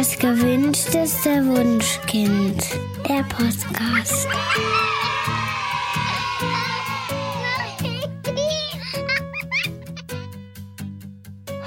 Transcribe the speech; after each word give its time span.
Das 0.00 0.18
gewünschteste 0.18 1.46
Wunschkind. 1.46 2.64
Der 3.06 3.22
Podcast. 3.24 4.26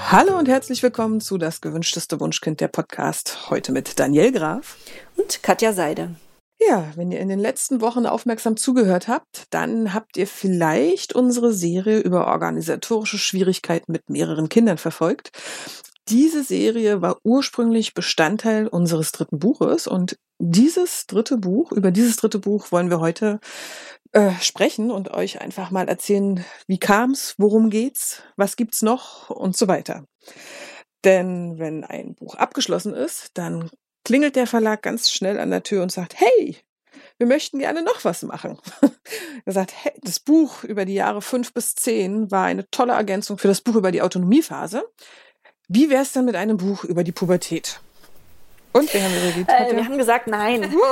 Hallo 0.10 0.40
und 0.40 0.48
herzlich 0.48 0.82
willkommen 0.82 1.22
zu 1.22 1.38
Das 1.38 1.62
gewünschteste 1.62 2.20
Wunschkind 2.20 2.60
der 2.60 2.70
Podcast. 2.70 3.52
Heute 3.52 3.72
mit 3.72 4.00
Daniel 4.00 4.32
Graf 4.32 4.78
und 5.16 5.44
Katja 5.44 5.72
Seide. 5.72 6.16
Ja, 6.60 6.88
wenn 6.96 7.12
ihr 7.12 7.20
in 7.20 7.30
den 7.30 7.38
letzten 7.38 7.82
Wochen 7.82 8.08
aufmerksam 8.08 8.58
zugehört 8.58 9.08
habt, 9.08 9.44
dann 9.52 9.94
habt 9.94 10.18
ihr 10.18 10.26
vielleicht 10.26 11.14
unsere 11.14 11.54
Serie 11.54 12.00
über 12.00 12.26
organisatorische 12.26 13.20
Schwierigkeiten 13.20 13.92
mit 13.92 14.10
mehreren 14.10 14.50
Kindern 14.50 14.80
verfolgt. 14.80 15.30
Diese 16.10 16.44
Serie 16.44 17.02
war 17.02 17.18
ursprünglich 17.24 17.94
Bestandteil 17.94 18.68
unseres 18.68 19.12
dritten 19.14 19.40
Buches 19.40 19.88
und 19.88 20.18
dieses 20.40 21.08
dritte 21.08 21.38
Buch, 21.38 21.72
über 21.72 21.92
dieses 21.92 22.18
dritte 22.18 22.40
Buch 22.40 22.72
wollen 22.72 22.90
wir 22.90 23.00
heute 23.00 23.40
äh, 24.12 24.32
sprechen 24.42 24.92
und 24.92 25.12
euch 25.12 25.40
einfach 25.40 25.72
mal 25.72 25.88
erzählen, 25.88 26.44
wie 26.68 26.78
kam's, 26.78 27.36
worum 27.38 27.70
geht's, 27.70 28.22
was 28.36 28.58
gibt's 28.58 28.82
noch 28.82 29.30
und 29.30 29.56
so 29.56 29.68
weiter. 29.70 30.06
Denn 31.06 31.58
wenn 31.58 31.84
ein 31.84 32.16
Buch 32.16 32.36
abgeschlossen 32.36 32.94
ist, 32.94 33.30
dann 33.36 33.70
klingelt 34.04 34.36
der 34.36 34.48
Verlag 34.48 34.82
ganz 34.82 35.10
schnell 35.10 35.40
an 35.40 35.52
der 35.52 35.64
Tür 35.64 35.84
und 35.84 35.92
sagt, 35.92 36.20
hey, 36.20 36.58
wir 37.18 37.28
möchten 37.28 37.60
gerne 37.60 37.84
noch 37.84 38.04
was 38.04 38.24
machen. 38.24 38.58
er 39.46 39.54
sagt, 39.54 39.74
hey, 39.84 39.94
das 40.02 40.20
Buch 40.20 40.64
über 40.64 40.86
die 40.86 40.96
Jahre 40.96 41.22
fünf 41.22 41.54
bis 41.54 41.76
zehn 41.76 42.32
war 42.32 42.46
eine 42.46 42.70
tolle 42.70 42.94
Ergänzung 42.94 43.38
für 43.38 43.48
das 43.48 43.62
Buch 43.62 43.76
über 43.76 43.92
die 43.92 44.02
Autonomiephase. 44.02 44.84
Wie 45.68 45.90
wäre 45.90 46.02
es 46.04 46.12
denn 46.12 46.26
mit 46.26 46.36
einem 46.36 46.58
Buch 46.58 46.84
über 46.84 47.04
die 47.04 47.12
Pubertät? 47.12 47.80
Und 48.74 48.92
wir 48.92 49.04
haben. 49.04 49.48
Äh, 49.48 49.76
wir 49.76 49.86
haben 49.86 49.98
gesagt, 49.98 50.28
nein. 50.28 50.74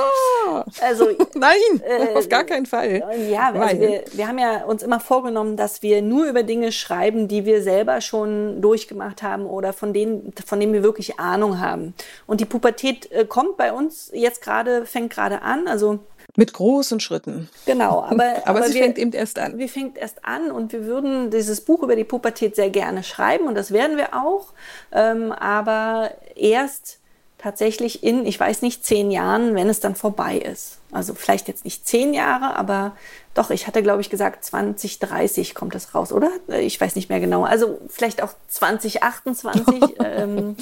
Also 0.80 1.06
nein, 1.34 1.80
äh, 1.82 2.14
auf 2.14 2.28
gar 2.28 2.44
keinen 2.44 2.66
Fall. 2.66 3.02
Ja, 3.30 3.52
also 3.52 3.80
wir, 3.80 4.04
wir 4.12 4.28
haben 4.28 4.38
ja 4.38 4.64
uns 4.64 4.82
immer 4.82 5.00
vorgenommen, 5.00 5.56
dass 5.56 5.82
wir 5.82 6.02
nur 6.02 6.26
über 6.26 6.42
Dinge 6.42 6.72
schreiben, 6.72 7.26
die 7.26 7.46
wir 7.46 7.62
selber 7.62 8.00
schon 8.00 8.60
durchgemacht 8.60 9.22
haben 9.22 9.46
oder 9.46 9.72
von 9.72 9.94
denen, 9.94 10.32
von 10.44 10.60
denen 10.60 10.72
wir 10.72 10.82
wirklich 10.82 11.18
Ahnung 11.18 11.60
haben. 11.60 11.94
Und 12.26 12.40
die 12.40 12.44
Pubertät 12.44 13.10
äh, 13.12 13.24
kommt 13.24 13.56
bei 13.56 13.72
uns 13.72 14.10
jetzt 14.12 14.42
gerade, 14.42 14.84
fängt 14.84 15.10
gerade 15.10 15.42
an. 15.42 15.68
Also 15.68 16.00
mit 16.36 16.52
großen 16.52 17.00
Schritten. 17.00 17.48
Genau, 17.66 18.02
aber, 18.08 18.12
aber, 18.12 18.46
aber 18.46 18.62
sie 18.68 18.74
wir, 18.74 18.82
fängt 18.82 18.98
eben 18.98 19.12
erst 19.12 19.38
an. 19.38 19.58
Wir 19.58 19.68
fängt 19.68 19.98
erst 19.98 20.24
an 20.24 20.50
und 20.50 20.72
wir 20.72 20.86
würden 20.86 21.30
dieses 21.30 21.60
Buch 21.60 21.82
über 21.82 21.96
die 21.96 22.04
Pubertät 22.04 22.56
sehr 22.56 22.70
gerne 22.70 23.02
schreiben 23.02 23.46
und 23.46 23.54
das 23.54 23.72
werden 23.72 23.96
wir 23.96 24.14
auch. 24.14 24.52
Ähm, 24.92 25.32
aber 25.32 26.12
erst 26.34 26.98
tatsächlich 27.42 28.04
in, 28.04 28.24
ich 28.24 28.38
weiß 28.38 28.62
nicht, 28.62 28.84
zehn 28.84 29.10
Jahren, 29.10 29.56
wenn 29.56 29.68
es 29.68 29.80
dann 29.80 29.96
vorbei 29.96 30.36
ist. 30.36 30.78
Also 30.92 31.12
vielleicht 31.14 31.48
jetzt 31.48 31.64
nicht 31.64 31.86
zehn 31.86 32.14
Jahre, 32.14 32.56
aber 32.56 32.96
doch, 33.34 33.50
ich 33.50 33.66
hatte, 33.66 33.82
glaube 33.82 34.00
ich, 34.00 34.10
gesagt, 34.10 34.44
2030 34.44 35.54
kommt 35.54 35.74
es 35.74 35.94
raus, 35.94 36.12
oder? 36.12 36.30
Ich 36.48 36.80
weiß 36.80 36.94
nicht 36.94 37.08
mehr 37.08 37.18
genau. 37.18 37.44
Also 37.44 37.80
vielleicht 37.88 38.22
auch 38.22 38.34
2028. 38.48 39.82
ähm, 40.04 40.56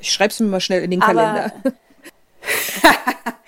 ich 0.00 0.12
schreibe 0.12 0.32
es 0.32 0.40
mir 0.40 0.48
mal 0.48 0.60
schnell 0.60 0.82
in 0.82 0.90
den 0.90 1.00
Kalender. 1.00 1.52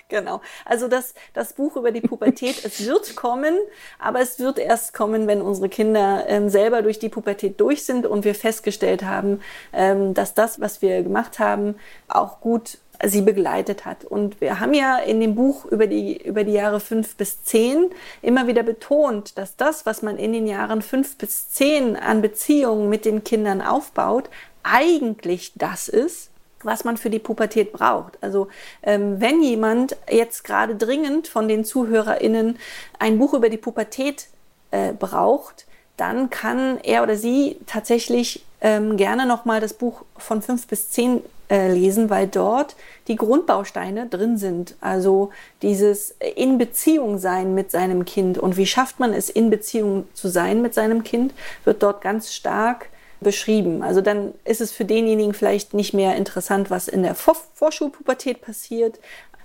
Genau. 0.09 0.39
Also 0.63 0.87
das, 0.87 1.13
das 1.33 1.51
Buch 1.51 1.75
über 1.75 1.91
die 1.91 1.99
Pubertät, 1.99 2.63
es 2.63 2.85
wird 2.85 3.17
kommen, 3.17 3.57
aber 3.99 4.21
es 4.21 4.39
wird 4.39 4.57
erst 4.57 4.93
kommen, 4.93 5.27
wenn 5.27 5.41
unsere 5.41 5.67
Kinder 5.67 6.23
ähm, 6.29 6.47
selber 6.47 6.81
durch 6.81 6.97
die 6.97 7.09
Pubertät 7.09 7.59
durch 7.59 7.83
sind 7.83 8.05
und 8.05 8.23
wir 8.23 8.33
festgestellt 8.33 9.03
haben, 9.03 9.41
ähm, 9.73 10.13
dass 10.13 10.33
das, 10.33 10.61
was 10.61 10.81
wir 10.81 11.03
gemacht 11.03 11.39
haben, 11.39 11.75
auch 12.07 12.39
gut 12.39 12.77
sie 13.03 13.21
begleitet 13.21 13.85
hat. 13.85 14.05
Und 14.05 14.39
wir 14.39 14.59
haben 14.59 14.73
ja 14.73 14.97
in 14.97 15.19
dem 15.19 15.35
Buch 15.35 15.65
über 15.65 15.87
die, 15.87 16.17
über 16.25 16.45
die 16.45 16.53
Jahre 16.53 16.79
fünf 16.79 17.15
bis 17.15 17.43
zehn 17.43 17.89
immer 18.21 18.47
wieder 18.47 18.63
betont, 18.63 19.37
dass 19.37 19.57
das, 19.57 19.85
was 19.85 20.01
man 20.01 20.17
in 20.17 20.31
den 20.31 20.47
Jahren 20.47 20.81
fünf 20.81 21.17
bis 21.17 21.49
zehn 21.49 21.95
an 21.95 22.21
Beziehungen 22.21 22.89
mit 22.89 23.05
den 23.05 23.23
Kindern 23.23 23.61
aufbaut, 23.61 24.29
eigentlich 24.63 25.51
das 25.55 25.89
ist, 25.89 26.31
was 26.63 26.83
man 26.83 26.97
für 26.97 27.09
die 27.09 27.19
Pubertät 27.19 27.71
braucht. 27.71 28.17
Also 28.21 28.47
ähm, 28.83 29.19
wenn 29.19 29.41
jemand 29.41 29.95
jetzt 30.09 30.43
gerade 30.43 30.75
dringend 30.75 31.27
von 31.27 31.47
den 31.47 31.65
ZuhörerInnen 31.65 32.57
ein 32.99 33.19
Buch 33.19 33.33
über 33.33 33.49
die 33.49 33.57
Pubertät 33.57 34.27
äh, 34.71 34.93
braucht, 34.93 35.65
dann 35.97 36.29
kann 36.29 36.79
er 36.83 37.03
oder 37.03 37.15
sie 37.15 37.57
tatsächlich 37.65 38.45
ähm, 38.61 38.97
gerne 38.97 39.25
nochmal 39.25 39.59
das 39.59 39.73
Buch 39.73 40.03
von 40.17 40.41
fünf 40.41 40.67
bis 40.67 40.89
zehn 40.89 41.21
äh, 41.49 41.71
lesen, 41.71 42.09
weil 42.09 42.27
dort 42.27 42.75
die 43.07 43.15
Grundbausteine 43.15 44.07
drin 44.07 44.37
sind. 44.37 44.75
Also 44.81 45.31
dieses 45.61 46.15
in 46.35 46.57
Beziehung 46.57 47.19
sein 47.19 47.55
mit 47.55 47.71
seinem 47.71 48.05
Kind 48.05 48.37
und 48.37 48.57
wie 48.57 48.65
schafft 48.65 48.99
man 48.99 49.13
es, 49.13 49.29
in 49.29 49.49
Beziehung 49.49 50.07
zu 50.13 50.27
sein 50.27 50.61
mit 50.61 50.73
seinem 50.73 51.03
Kind, 51.03 51.33
wird 51.63 51.83
dort 51.83 52.01
ganz 52.01 52.33
stark 52.33 52.89
beschrieben. 53.19 53.83
Also 53.83 54.01
dann 54.01 54.33
ist 54.45 54.61
es 54.61 54.71
für 54.71 54.85
denjenigen 54.85 55.33
vielleicht 55.33 55.73
nicht 55.73 55.93
mehr 55.93 56.15
interessant, 56.15 56.69
was 56.69 56.87
in 56.87 57.03
der 57.03 57.15
Vor 57.15 57.35
Vorschulpubertät 57.53 58.41
passiert, 58.41 58.99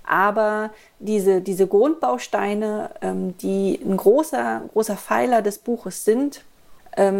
aber 0.05 0.71
diese, 0.99 1.41
diese 1.41 1.65
Grundbausteine, 1.65 2.91
ähm, 3.01 3.37
die 3.37 3.79
ein 3.83 3.97
großer, 3.97 4.63
großer 4.73 4.97
Pfeiler 4.97 5.41
des 5.41 5.57
Buches 5.57 6.05
sind, 6.05 6.43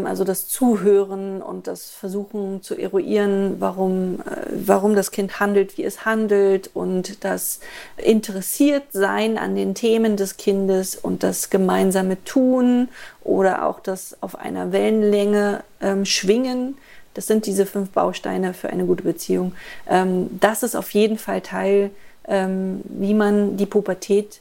also 0.06 0.24
das 0.24 0.48
Zuhören 0.48 1.42
und 1.42 1.68
das 1.68 1.90
Versuchen 1.90 2.62
zu 2.62 2.76
eruieren, 2.76 3.56
warum, 3.60 4.20
äh, 4.20 4.46
warum 4.52 4.96
das 4.96 5.12
Kind 5.12 5.40
handelt, 5.40 5.78
wie 5.78 5.84
es 5.84 6.06
handelt 6.06 6.70
und 6.74 7.24
das 7.24 7.60
interessiert 7.98 8.84
sein 8.92 9.38
an 9.38 9.56
den 9.56 9.74
Themen 9.74 10.16
des 10.16 10.38
Kindes 10.38 10.96
und 10.96 11.24
das 11.24 11.50
gemeinsame 11.50 12.24
Tun 12.24 12.90
oder 13.24 13.66
auch 13.66 13.80
das 13.80 14.16
auf 14.22 14.38
einer 14.38 14.72
Wellenlänge 14.72 15.64
ähm, 15.82 16.06
schwingen. 16.06 16.78
Das 17.16 17.28
sind 17.28 17.46
diese 17.46 17.66
fünf 17.66 17.90
Bausteine 17.90 18.54
für 18.54 18.70
eine 18.70 18.86
gute 18.86 19.04
Beziehung. 19.04 19.54
Ähm, 19.90 20.30
das 20.40 20.64
ist 20.64 20.76
auf 20.76 20.92
jeden 20.92 21.18
Fall 21.18 21.42
Teil, 21.42 21.92
ähm, 22.28 22.82
wie 22.86 23.14
man 23.14 23.58
die 23.58 23.66
Pubertät 23.66 24.40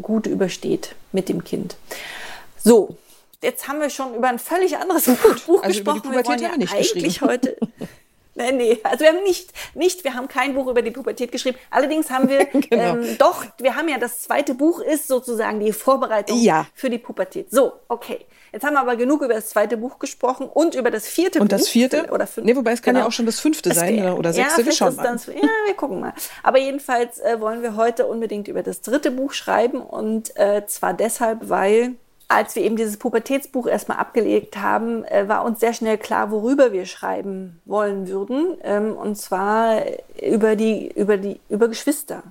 gut 0.00 0.26
übersteht 0.26 0.94
mit 1.12 1.28
dem 1.28 1.44
Kind. 1.44 1.76
So, 2.62 2.96
jetzt 3.42 3.68
haben 3.68 3.80
wir 3.80 3.90
schon 3.90 4.14
über 4.14 4.28
ein 4.28 4.38
völlig 4.38 4.76
anderes 4.76 5.06
Buch 5.06 5.62
also 5.62 5.68
gesprochen. 5.68 6.12
Über 6.12 6.22
die 6.22 6.30
Pubertät 6.30 6.40
wir 6.40 6.48
wollen 6.48 6.60
ja 6.60 6.72
eigentlich 6.72 7.22
heute. 7.22 7.56
Nee, 8.36 8.52
nee, 8.52 8.78
also 8.84 9.00
wir 9.00 9.08
haben 9.08 9.22
nicht, 9.24 9.52
nicht, 9.74 10.04
wir 10.04 10.14
haben 10.14 10.28
kein 10.28 10.54
Buch 10.54 10.68
über 10.68 10.82
die 10.82 10.92
Pubertät 10.92 11.32
geschrieben. 11.32 11.58
Allerdings 11.68 12.10
haben 12.10 12.28
wir 12.28 12.44
genau. 12.46 12.96
ähm, 12.96 13.18
doch, 13.18 13.44
wir 13.58 13.74
haben 13.74 13.88
ja 13.88 13.98
das 13.98 14.22
zweite 14.22 14.54
Buch 14.54 14.80
ist 14.80 15.08
sozusagen 15.08 15.60
die 15.60 15.72
Vorbereitung 15.72 16.38
ja. 16.40 16.66
für 16.72 16.88
die 16.88 16.98
Pubertät. 16.98 17.50
So, 17.50 17.72
okay. 17.88 18.24
Jetzt 18.52 18.64
haben 18.64 18.74
wir 18.74 18.80
aber 18.80 18.96
genug 18.96 19.22
über 19.22 19.34
das 19.34 19.48
zweite 19.50 19.76
Buch 19.76 19.98
gesprochen 19.98 20.48
und 20.48 20.74
über 20.74 20.90
das 20.90 21.06
vierte 21.06 21.40
und 21.40 21.48
Buch. 21.48 21.54
Und 21.56 21.60
das 21.60 21.68
vierte? 21.68 22.08
Oder 22.10 22.26
fünf, 22.26 22.46
nee, 22.46 22.56
wobei 22.56 22.72
es 22.72 22.82
kann 22.82 22.94
genau. 22.94 23.04
ja 23.04 23.08
auch 23.08 23.12
schon 23.12 23.26
das 23.26 23.40
fünfte 23.40 23.72
sein 23.74 24.00
oder, 24.00 24.18
oder 24.18 24.32
sechste. 24.32 24.60
Ja, 24.60 24.66
wir 24.66 24.72
schauen 24.72 24.96
mal. 24.96 25.02
Dann, 25.02 25.20
ja, 25.34 25.48
wir 25.66 25.74
gucken 25.74 26.00
mal. 26.00 26.14
Aber 26.42 26.58
jedenfalls 26.58 27.20
äh, 27.20 27.40
wollen 27.40 27.62
wir 27.62 27.76
heute 27.76 28.06
unbedingt 28.06 28.48
über 28.48 28.62
das 28.62 28.80
dritte 28.80 29.10
Buch 29.10 29.32
schreiben 29.32 29.80
und 29.80 30.36
äh, 30.36 30.66
zwar 30.66 30.94
deshalb, 30.94 31.48
weil 31.48 31.96
als 32.30 32.54
wir 32.54 32.62
eben 32.62 32.76
dieses 32.76 32.96
Pubertätsbuch 32.96 33.66
erstmal 33.66 33.98
abgelegt 33.98 34.56
haben, 34.56 35.04
äh, 35.04 35.28
war 35.28 35.44
uns 35.44 35.60
sehr 35.60 35.72
schnell 35.72 35.98
klar, 35.98 36.30
worüber 36.30 36.72
wir 36.72 36.86
schreiben 36.86 37.60
wollen 37.64 38.08
würden. 38.08 38.56
Ähm, 38.62 38.96
und 38.96 39.16
zwar 39.16 39.82
über 40.22 40.54
die, 40.54 40.92
über 40.92 41.16
die, 41.16 41.40
über 41.48 41.68
Geschwister. 41.68 42.22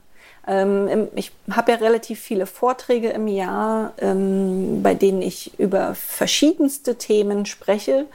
Ähm, 0.48 1.10
ich 1.16 1.32
habe 1.52 1.74
ja 1.74 1.78
relativ 1.78 2.20
viele 2.20 2.46
Vorträge 2.46 3.10
im 3.10 3.28
Jahr, 3.28 3.94
ähm, 4.00 4.82
bei 4.82 4.96
denen 4.96 5.22
ich 5.22 5.60
über 5.60 5.94
verschiedenste 5.96 6.96
Themen 6.96 7.46
spreche. 7.46 8.06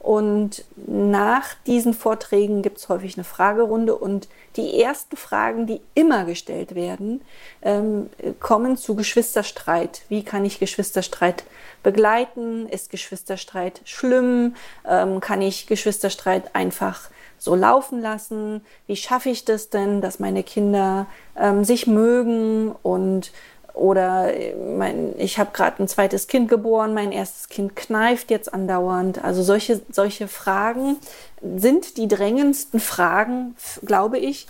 Und 0.00 0.64
nach 0.76 1.54
diesen 1.66 1.92
Vorträgen 1.92 2.62
gibt 2.62 2.78
es 2.78 2.88
häufig 2.88 3.16
eine 3.16 3.24
Fragerunde 3.24 3.94
und 3.94 4.28
die 4.56 4.80
ersten 4.80 5.14
Fragen, 5.14 5.66
die 5.66 5.82
immer 5.94 6.24
gestellt 6.24 6.74
werden, 6.74 7.20
ähm, 7.60 8.08
kommen 8.40 8.78
zu 8.78 8.94
Geschwisterstreit. 8.94 10.00
Wie 10.08 10.24
kann 10.24 10.46
ich 10.46 10.58
Geschwisterstreit 10.58 11.44
begleiten? 11.82 12.66
Ist 12.66 12.88
Geschwisterstreit 12.88 13.82
schlimm? 13.84 14.54
Ähm, 14.88 15.20
kann 15.20 15.42
ich 15.42 15.66
Geschwisterstreit 15.66 16.54
einfach 16.54 17.10
so 17.36 17.54
laufen 17.54 18.00
lassen? 18.00 18.62
Wie 18.86 18.96
schaffe 18.96 19.28
ich 19.28 19.44
das 19.44 19.68
denn, 19.68 20.00
dass 20.00 20.18
meine 20.18 20.42
Kinder 20.42 21.08
ähm, 21.36 21.62
sich 21.62 21.86
mögen 21.86 22.74
und 22.82 23.32
oder 23.80 24.34
äh, 24.34 24.54
mein, 24.54 25.14
ich 25.18 25.38
habe 25.38 25.50
gerade 25.52 25.82
ein 25.82 25.88
zweites 25.88 26.28
Kind 26.28 26.48
geboren, 26.48 26.92
mein 26.92 27.12
erstes 27.12 27.48
Kind 27.48 27.74
kneift 27.74 28.30
jetzt 28.30 28.52
andauernd. 28.52 29.24
Also 29.24 29.42
solche, 29.42 29.80
solche 29.90 30.28
Fragen 30.28 30.98
sind 31.42 31.96
die 31.96 32.06
drängendsten 32.06 32.78
Fragen, 32.78 33.56
glaube 33.84 34.18
ich, 34.18 34.46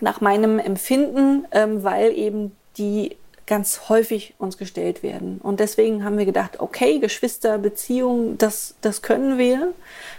nach 0.00 0.20
meinem 0.20 0.58
Empfinden, 0.58 1.46
ähm, 1.50 1.82
weil 1.82 2.12
eben 2.12 2.54
die 2.76 3.16
ganz 3.48 3.88
häufig 3.88 4.34
uns 4.38 4.58
gestellt 4.58 5.02
werden. 5.02 5.40
Und 5.42 5.58
deswegen 5.58 6.04
haben 6.04 6.18
wir 6.18 6.26
gedacht, 6.26 6.60
okay, 6.60 6.98
Geschwisterbeziehung, 7.00 8.38
das, 8.38 8.74
das 8.82 9.02
können 9.02 9.38
wir. 9.38 9.72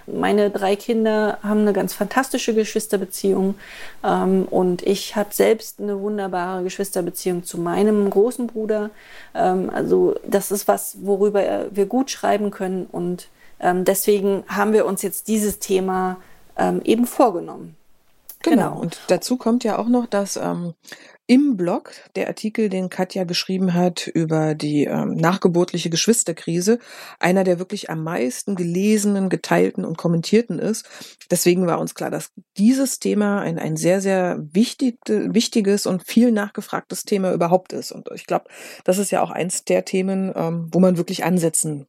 Meine 0.07 0.49
drei 0.49 0.75
Kinder 0.75 1.37
haben 1.43 1.61
eine 1.61 1.71
ganz 1.71 1.93
fantastische 1.93 2.53
Geschwisterbeziehung 2.53 3.55
ähm, 4.03 4.45
und 4.49 4.81
ich 4.81 5.15
habe 5.15 5.29
selbst 5.31 5.79
eine 5.79 6.01
wunderbare 6.01 6.63
Geschwisterbeziehung 6.63 7.43
zu 7.43 7.59
meinem 7.59 8.09
großen 8.09 8.47
Bruder. 8.47 8.89
Ähm, 9.35 9.69
also 9.69 10.15
das 10.27 10.51
ist 10.51 10.67
was, 10.67 10.97
worüber 11.01 11.67
wir 11.71 11.85
gut 11.85 12.09
schreiben 12.09 12.49
können 12.49 12.87
und 12.91 13.29
ähm, 13.59 13.85
deswegen 13.85 14.43
haben 14.47 14.73
wir 14.73 14.85
uns 14.85 15.03
jetzt 15.03 15.27
dieses 15.27 15.59
Thema 15.59 16.17
ähm, 16.57 16.81
eben 16.83 17.05
vorgenommen. 17.05 17.75
Genau. 18.43 18.69
genau. 18.71 18.81
Und 18.81 18.99
dazu 19.07 19.37
kommt 19.37 19.63
ja 19.63 19.77
auch 19.77 19.87
noch, 19.87 20.05
dass 20.05 20.37
ähm, 20.37 20.73
im 21.29 21.57
Blog 21.57 21.91
der 22.15 22.27
Artikel, 22.27 22.69
den 22.69 22.89
Katja 22.89 23.23
geschrieben 23.23 23.75
hat 23.75 24.07
über 24.07 24.55
die 24.55 24.85
ähm, 24.85 25.13
nachgeburtliche 25.13 25.91
Geschwisterkrise, 25.91 26.79
einer 27.19 27.43
der 27.43 27.59
wirklich 27.59 27.91
am 27.91 28.03
meisten 28.03 28.55
gelesenen, 28.55 29.29
geteilten 29.29 29.85
und 29.85 29.95
kommentierten 29.95 30.57
ist. 30.57 30.89
Deswegen 31.29 31.67
war 31.67 31.79
uns 31.79 31.93
klar, 31.93 32.09
dass 32.09 32.31
dieses 32.57 32.97
Thema 32.97 33.41
ein, 33.41 33.59
ein 33.59 33.77
sehr, 33.77 34.01
sehr 34.01 34.39
wichtig, 34.39 34.97
wichtiges 35.07 35.85
und 35.85 36.07
viel 36.07 36.31
nachgefragtes 36.31 37.03
Thema 37.03 37.31
überhaupt 37.31 37.73
ist. 37.73 37.91
Und 37.91 38.09
ich 38.15 38.25
glaube, 38.25 38.45
das 38.83 38.97
ist 38.97 39.11
ja 39.11 39.21
auch 39.21 39.29
eins 39.29 39.65
der 39.65 39.85
Themen, 39.85 40.33
ähm, 40.35 40.69
wo 40.71 40.79
man 40.79 40.97
wirklich 40.97 41.23
ansetzen 41.23 41.85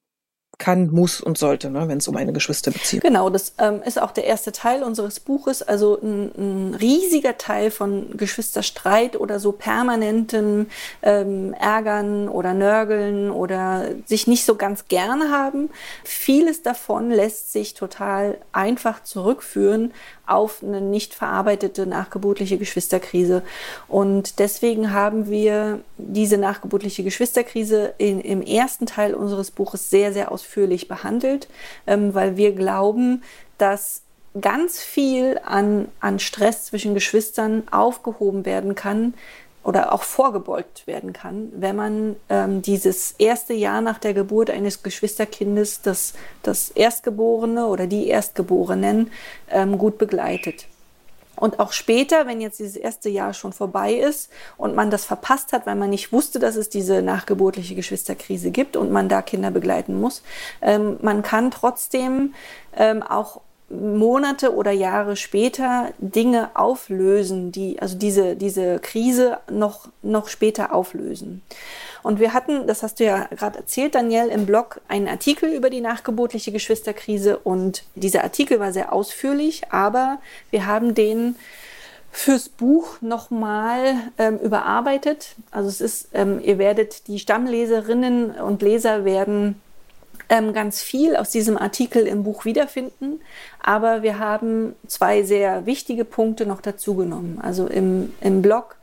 kann, 0.61 0.91
muss 0.93 1.21
und 1.21 1.39
sollte, 1.39 1.71
ne, 1.71 1.89
wenn 1.89 1.99
es 1.99 2.07
um 2.07 2.17
eine 2.17 2.33
Geschwisterbeziehung 2.33 3.01
geht. 3.01 3.11
Genau, 3.11 3.31
das 3.31 3.55
ähm, 3.59 3.83
ist 3.85 4.01
auch 4.01 4.13
der 4.13 4.25
erste 4.25 4.53
Teil 4.53 4.85
unseres 4.85 5.19
Buches, 5.19 5.63
also 5.63 5.99
ein, 6.01 6.31
ein 6.37 6.75
riesiger 6.75 7.37
Teil 7.37 7.73
von 7.73 8.17
Geschwisterstreit 8.17 9.19
oder 9.19 9.41
so 9.41 9.51
permanentem 9.51 10.69
ähm, 11.03 11.55
Ärgern 11.55 12.29
oder 12.29 12.55
Nörgeln 12.55 13.31
oder 13.31 13.89
sich 14.05 14.29
nicht 14.29 14.45
so 14.45 14.55
ganz 14.55 14.87
gerne 14.87 15.31
haben. 15.31 15.71
Vieles 16.05 16.63
davon 16.63 17.11
lässt 17.11 17.51
sich 17.51 17.75
total 17.75 18.39
einfach 18.53 19.03
zurückführen 19.03 19.93
auf 20.31 20.63
eine 20.63 20.81
nicht 20.81 21.15
verarbeitete 21.15 21.87
nachgeburtliche 21.87 22.59
Geschwisterkrise. 22.59 23.43
Und 23.89 24.39
deswegen 24.39 24.93
haben 24.93 25.29
wir 25.29 25.81
diese 25.99 26.39
nachgeburtliche 26.39 27.03
Geschwisterkrise 27.03 27.95
in, 27.99 28.21
im 28.21 28.43
ersten 28.43 28.87
Teil 28.87 29.15
unseres 29.15 29.51
Buches 29.51 29.91
sehr, 29.91 30.13
sehr 30.13 30.33
ausführlich 30.33 30.89
behandelt, 30.89 31.49
ähm, 31.87 32.15
weil 32.15 32.37
wir 32.37 32.53
glauben, 32.53 33.23
dass 33.59 34.03
ganz 34.41 34.81
viel 34.81 35.41
an, 35.45 35.89
an 35.99 36.19
Stress 36.19 36.67
zwischen 36.67 36.95
Geschwistern 36.95 37.65
aufgehoben 37.71 38.45
werden 38.45 38.75
kann, 38.75 39.15
oder 39.63 39.93
auch 39.93 40.03
vorgebeugt 40.03 40.87
werden 40.87 41.13
kann, 41.13 41.53
wenn 41.55 41.77
man 41.77 42.17
ähm, 42.29 42.63
dieses 42.63 43.13
erste 43.19 43.53
Jahr 43.53 43.81
nach 43.81 43.99
der 43.99 44.15
Geburt 44.15 44.51
eines 44.51 44.83
Geschwisterkindes, 44.83 45.83
das, 45.83 46.15
das 46.43 46.71
Erstgeborene 46.71 47.67
oder 47.67 47.87
die 47.87 48.09
Erstgeborenen, 48.09 49.11
ähm, 49.51 49.77
gut 49.77 49.99
begleitet. 49.99 50.67
Und 51.37 51.59
auch 51.59 51.73
später, 51.73 52.27
wenn 52.27 52.41
jetzt 52.41 52.59
dieses 52.59 52.77
erste 52.77 53.09
Jahr 53.09 53.33
schon 53.33 53.55
vorbei 53.55 53.95
ist 53.95 54.31
und 54.59 54.75
man 54.75 54.91
das 54.91 55.07
verpasst 55.07 55.53
hat, 55.53 55.67
weil 55.67 55.75
man 55.75 55.89
nicht 55.89 56.13
wusste, 56.13 56.39
dass 56.39 56.55
es 56.55 56.69
diese 56.69 57.01
nachgeburtliche 57.01 57.75
Geschwisterkrise 57.75 58.51
gibt 58.51 58.77
und 58.77 58.93
man 58.93 59.09
da 59.09 59.23
Kinder 59.23 59.51
begleiten 59.51 59.99
muss, 59.99 60.23
ähm, 60.61 60.99
man 61.01 61.23
kann 61.23 61.51
trotzdem 61.51 62.35
ähm, 62.77 63.03
auch 63.03 63.41
Monate 63.71 64.55
oder 64.55 64.73
Jahre 64.73 65.15
später 65.17 65.93
Dinge 65.99 66.51
auflösen, 66.55 67.53
die, 67.53 67.81
also 67.81 67.97
diese, 67.97 68.35
diese 68.35 68.81
Krise 68.81 69.39
noch, 69.51 69.89
noch 70.03 70.29
später 70.29 70.75
auflösen. 70.75 71.43
Und 72.03 72.19
wir 72.19 72.33
hatten, 72.33 72.67
das 72.67 72.83
hast 72.83 72.99
du 72.99 73.05
ja 73.05 73.27
gerade 73.27 73.59
erzählt, 73.59 73.95
Daniel, 73.95 74.29
im 74.29 74.47
Blog 74.47 74.81
einen 74.89 75.07
Artikel 75.07 75.53
über 75.53 75.71
die 75.71 75.81
nachgeburtliche 75.81 76.51
Geschwisterkrise 76.51 77.39
und 77.39 77.85
dieser 77.95 78.25
Artikel 78.25 78.59
war 78.59 78.73
sehr 78.73 78.93
ausführlich, 78.93 79.63
aber 79.71 80.19
wir 80.51 80.67
haben 80.67 80.95
den 80.95 81.37
fürs 82.11 82.49
Buch 82.49 83.01
nochmal 83.01 83.95
ähm, 84.19 84.39
überarbeitet. 84.39 85.37
Also 85.53 85.69
es 85.69 85.81
ist, 85.81 86.09
ähm, 86.13 86.41
ihr 86.43 86.59
werdet, 86.59 87.07
die 87.07 87.21
Stammleserinnen 87.21 88.33
und 88.33 88.63
Leser 88.63 89.05
werden 89.05 89.61
ähm, 90.31 90.53
ganz 90.55 90.81
viel 90.81 91.17
aus 91.17 91.31
diesem 91.31 91.59
Artikel 91.59 92.07
im 92.07 92.23
Buch 92.23 92.45
wiederfinden, 92.45 93.21
aber 93.61 94.03
wir 94.03 94.19
haben 94.19 94.77
zwei 94.87 95.25
sehr 95.25 95.67
wichtige 95.67 96.05
Punkte 96.05 96.47
noch 96.47 96.63
dazu 96.63 96.95
genommen. 96.95 97.39
Also 97.43 97.67
im, 97.67 98.15
im 98.21 98.41
Blog 98.41 98.77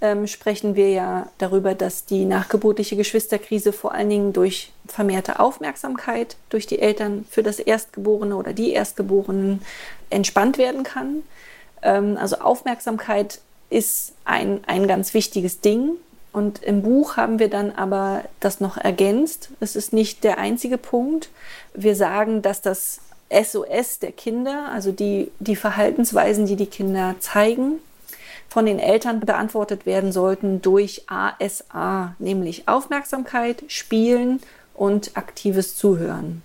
ähm, 0.00 0.28
sprechen 0.28 0.76
wir 0.76 0.90
ja 0.90 1.28
darüber, 1.38 1.74
dass 1.74 2.04
die 2.04 2.24
nachgeburtliche 2.24 2.96
Geschwisterkrise 2.96 3.72
vor 3.72 3.92
allen 3.92 4.08
Dingen 4.08 4.32
durch 4.32 4.72
vermehrte 4.86 5.40
Aufmerksamkeit 5.40 6.36
durch 6.50 6.66
die 6.66 6.78
Eltern 6.78 7.26
für 7.28 7.42
das 7.42 7.58
Erstgeborene 7.58 8.36
oder 8.36 8.52
die 8.52 8.72
Erstgeborenen 8.72 9.62
entspannt 10.08 10.56
werden 10.56 10.84
kann. 10.84 11.24
Ähm, 11.82 12.16
also 12.16 12.36
Aufmerksamkeit 12.36 13.40
ist 13.70 14.12
ein, 14.24 14.60
ein 14.68 14.86
ganz 14.86 15.14
wichtiges 15.14 15.60
Ding 15.60 15.96
und 16.36 16.62
im 16.62 16.82
Buch 16.82 17.16
haben 17.16 17.38
wir 17.38 17.48
dann 17.48 17.72
aber 17.72 18.22
das 18.40 18.60
noch 18.60 18.76
ergänzt. 18.76 19.48
Es 19.58 19.74
ist 19.74 19.94
nicht 19.94 20.22
der 20.22 20.36
einzige 20.36 20.76
Punkt. 20.76 21.30
Wir 21.72 21.96
sagen, 21.96 22.42
dass 22.42 22.60
das 22.60 23.00
SOS 23.32 24.00
der 24.00 24.12
Kinder, 24.12 24.68
also 24.70 24.92
die, 24.92 25.30
die 25.38 25.56
Verhaltensweisen, 25.56 26.44
die 26.44 26.56
die 26.56 26.66
Kinder 26.66 27.14
zeigen, 27.20 27.78
von 28.50 28.66
den 28.66 28.78
Eltern 28.78 29.20
beantwortet 29.20 29.86
werden 29.86 30.12
sollten 30.12 30.60
durch 30.60 31.04
ASA, 31.06 32.14
nämlich 32.18 32.68
Aufmerksamkeit, 32.68 33.64
Spielen 33.68 34.40
und 34.74 35.16
aktives 35.16 35.74
Zuhören. 35.78 36.42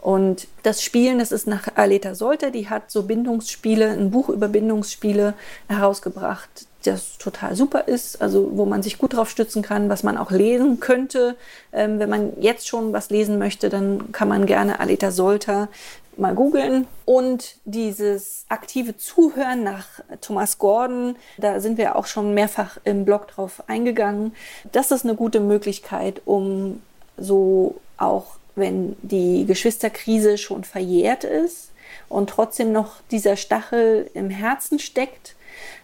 Und 0.00 0.46
das 0.62 0.80
Spielen, 0.80 1.18
das 1.18 1.32
ist 1.32 1.48
nach 1.48 1.66
Aleta 1.74 2.14
Solter, 2.14 2.52
die 2.52 2.70
hat 2.70 2.92
so 2.92 3.02
Bindungsspiele, 3.02 3.90
ein 3.90 4.12
Buch 4.12 4.28
über 4.28 4.46
Bindungsspiele 4.46 5.34
herausgebracht 5.66 6.67
das 6.84 7.18
total 7.18 7.56
super 7.56 7.88
ist, 7.88 8.22
also 8.22 8.50
wo 8.56 8.64
man 8.64 8.82
sich 8.82 8.98
gut 8.98 9.14
drauf 9.14 9.30
stützen 9.30 9.62
kann, 9.62 9.88
was 9.88 10.02
man 10.02 10.16
auch 10.16 10.30
lesen 10.30 10.80
könnte. 10.80 11.36
Ähm, 11.72 11.98
wenn 11.98 12.08
man 12.08 12.32
jetzt 12.40 12.68
schon 12.68 12.92
was 12.92 13.10
lesen 13.10 13.38
möchte, 13.38 13.68
dann 13.68 14.12
kann 14.12 14.28
man 14.28 14.46
gerne 14.46 14.80
Aleta 14.80 15.10
Solter 15.10 15.68
mal 16.16 16.34
googeln. 16.34 16.86
Und 17.04 17.56
dieses 17.64 18.44
aktive 18.48 18.96
Zuhören 18.96 19.62
nach 19.62 19.86
Thomas 20.20 20.58
Gordon, 20.58 21.16
da 21.36 21.60
sind 21.60 21.78
wir 21.78 21.96
auch 21.96 22.06
schon 22.06 22.34
mehrfach 22.34 22.78
im 22.84 23.04
Blog 23.04 23.28
drauf 23.28 23.62
eingegangen. 23.66 24.34
Das 24.72 24.90
ist 24.90 25.04
eine 25.04 25.14
gute 25.14 25.40
Möglichkeit, 25.40 26.22
um 26.24 26.82
so 27.16 27.76
auch, 27.96 28.36
wenn 28.54 28.96
die 29.02 29.46
Geschwisterkrise 29.46 30.38
schon 30.38 30.64
verjährt 30.64 31.24
ist 31.24 31.70
und 32.08 32.30
trotzdem 32.30 32.72
noch 32.72 32.96
dieser 33.10 33.36
Stachel 33.36 34.10
im 34.14 34.30
Herzen 34.30 34.78
steckt, 34.78 35.36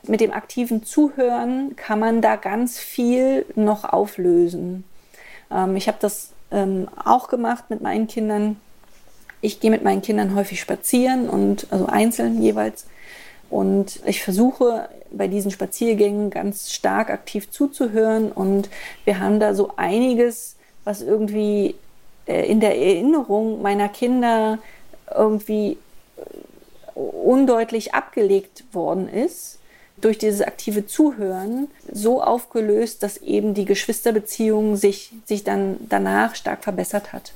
mit 0.07 0.21
dem 0.21 0.33
aktiven 0.33 0.85
Zuhören 0.85 1.77
kann 1.77 1.99
man 1.99 2.21
da 2.21 2.37
ganz 2.37 2.79
viel 2.79 3.47
noch 3.55 3.85
auflösen. 3.85 4.85
Ähm, 5.51 5.77
ich 5.77 5.89
habe 5.89 5.99
das 6.01 6.31
ähm, 6.51 6.89
auch 7.05 7.29
gemacht 7.29 7.65
mit 7.71 7.81
meinen 7.81 8.07
Kindern. 8.07 8.61
Ich 9.41 9.61
gehe 9.61 9.71
mit 9.71 9.85
meinen 9.85 10.03
Kindern 10.03 10.35
häufig 10.35 10.61
spazieren 10.61 11.29
und 11.29 11.67
also 11.71 11.87
einzeln 11.87 12.43
jeweils. 12.43 12.87
Und 13.51 14.01
ich 14.07 14.23
versuche 14.23 14.89
bei 15.11 15.29
diesen 15.29 15.51
Spaziergängen 15.51 16.31
ganz 16.31 16.73
stark 16.73 17.11
aktiv 17.11 17.51
zuzuhören. 17.51 18.33
Und 18.33 18.69
wir 19.05 19.21
haben 19.21 19.39
da 19.39 19.55
so 19.55 19.73
einiges, 19.77 20.57
was 20.85 21.03
irgendwie 21.03 21.75
äh, 22.27 22.51
in 22.51 22.61
der 22.61 22.77
Erinnerung 22.77 23.63
meiner 23.63 23.89
Kinder 23.89 24.59
irgendwie 25.15 25.79
äh, 26.17 26.99
undeutlich 26.99 27.95
abgelegt 27.95 28.65
worden 28.73 29.09
ist 29.09 29.59
durch 29.97 30.19
dieses 30.19 30.43
aktive 30.43 30.87
Zuhören 30.87 31.69
so 31.91 32.23
aufgelöst, 32.23 33.03
dass 33.03 33.19
eben 33.19 33.55
die 33.55 33.65
Geschwisterbeziehung 33.65 34.77
sich, 34.77 35.13
sich 35.25 35.45
dann 35.45 35.77
danach 35.89 36.35
stark 36.35 36.65
verbessert 36.65 37.13
hat. 37.13 37.33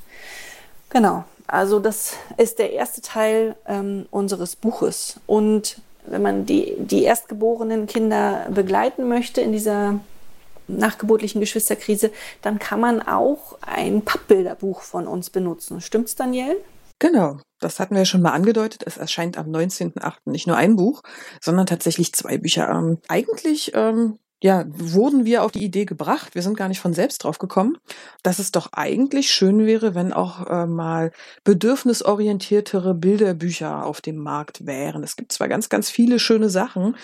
Genau, 0.89 1.23
also 1.47 1.79
das 1.79 2.13
ist 2.37 2.59
der 2.59 2.73
erste 2.73 3.01
Teil 3.01 3.55
ähm, 3.67 4.05
unseres 4.11 4.55
Buches. 4.55 5.19
Und 5.25 5.81
wenn 6.05 6.21
man 6.21 6.45
die, 6.45 6.75
die 6.77 7.03
erstgeborenen 7.03 7.87
Kinder 7.87 8.47
begleiten 8.49 9.07
möchte 9.07 9.41
in 9.41 9.51
dieser 9.51 9.99
nachgeburtlichen 10.67 11.41
Geschwisterkrise, 11.41 12.11
dann 12.41 12.59
kann 12.59 12.79
man 12.79 13.01
auch 13.01 13.57
ein 13.61 14.03
Pappbilderbuch 14.03 14.81
von 14.81 15.07
uns 15.07 15.29
benutzen. 15.29 15.81
Stimmt's, 15.81 16.15
Daniel? 16.15 16.55
Genau, 16.99 17.39
das 17.59 17.79
hatten 17.79 17.95
wir 17.95 18.01
ja 18.01 18.05
schon 18.05 18.21
mal 18.21 18.33
angedeutet. 18.33 18.83
Es 18.85 18.97
erscheint 18.97 19.37
am 19.37 19.47
19.08. 19.47 20.13
nicht 20.25 20.47
nur 20.47 20.57
ein 20.57 20.75
Buch, 20.75 21.01
sondern 21.41 21.65
tatsächlich 21.65 22.13
zwei 22.13 22.37
Bücher. 22.37 22.69
Ähm, 22.69 22.99
eigentlich 23.07 23.71
ähm, 23.73 24.19
ja, 24.41 24.65
wurden 24.69 25.25
wir 25.25 25.43
auf 25.43 25.51
die 25.51 25.63
Idee 25.63 25.83
gebracht, 25.83 26.33
wir 26.33 26.41
sind 26.41 26.55
gar 26.55 26.69
nicht 26.69 26.79
von 26.79 26.93
selbst 26.93 27.23
drauf 27.23 27.39
gekommen, 27.39 27.77
dass 28.23 28.39
es 28.39 28.51
doch 28.51 28.71
eigentlich 28.71 29.31
schön 29.31 29.65
wäre, 29.65 29.95
wenn 29.95 30.13
auch 30.13 30.47
äh, 30.47 30.65
mal 30.65 31.11
bedürfnisorientiertere 31.43 32.93
Bilderbücher 32.93 33.85
auf 33.85 33.99
dem 33.99 34.15
Markt 34.15 34.65
wären. 34.65 35.03
Es 35.03 35.17
gibt 35.17 35.33
zwar 35.33 35.49
ganz, 35.49 35.67
ganz 35.67 35.89
viele 35.89 36.19
schöne 36.19 36.49
Sachen, 36.49 36.95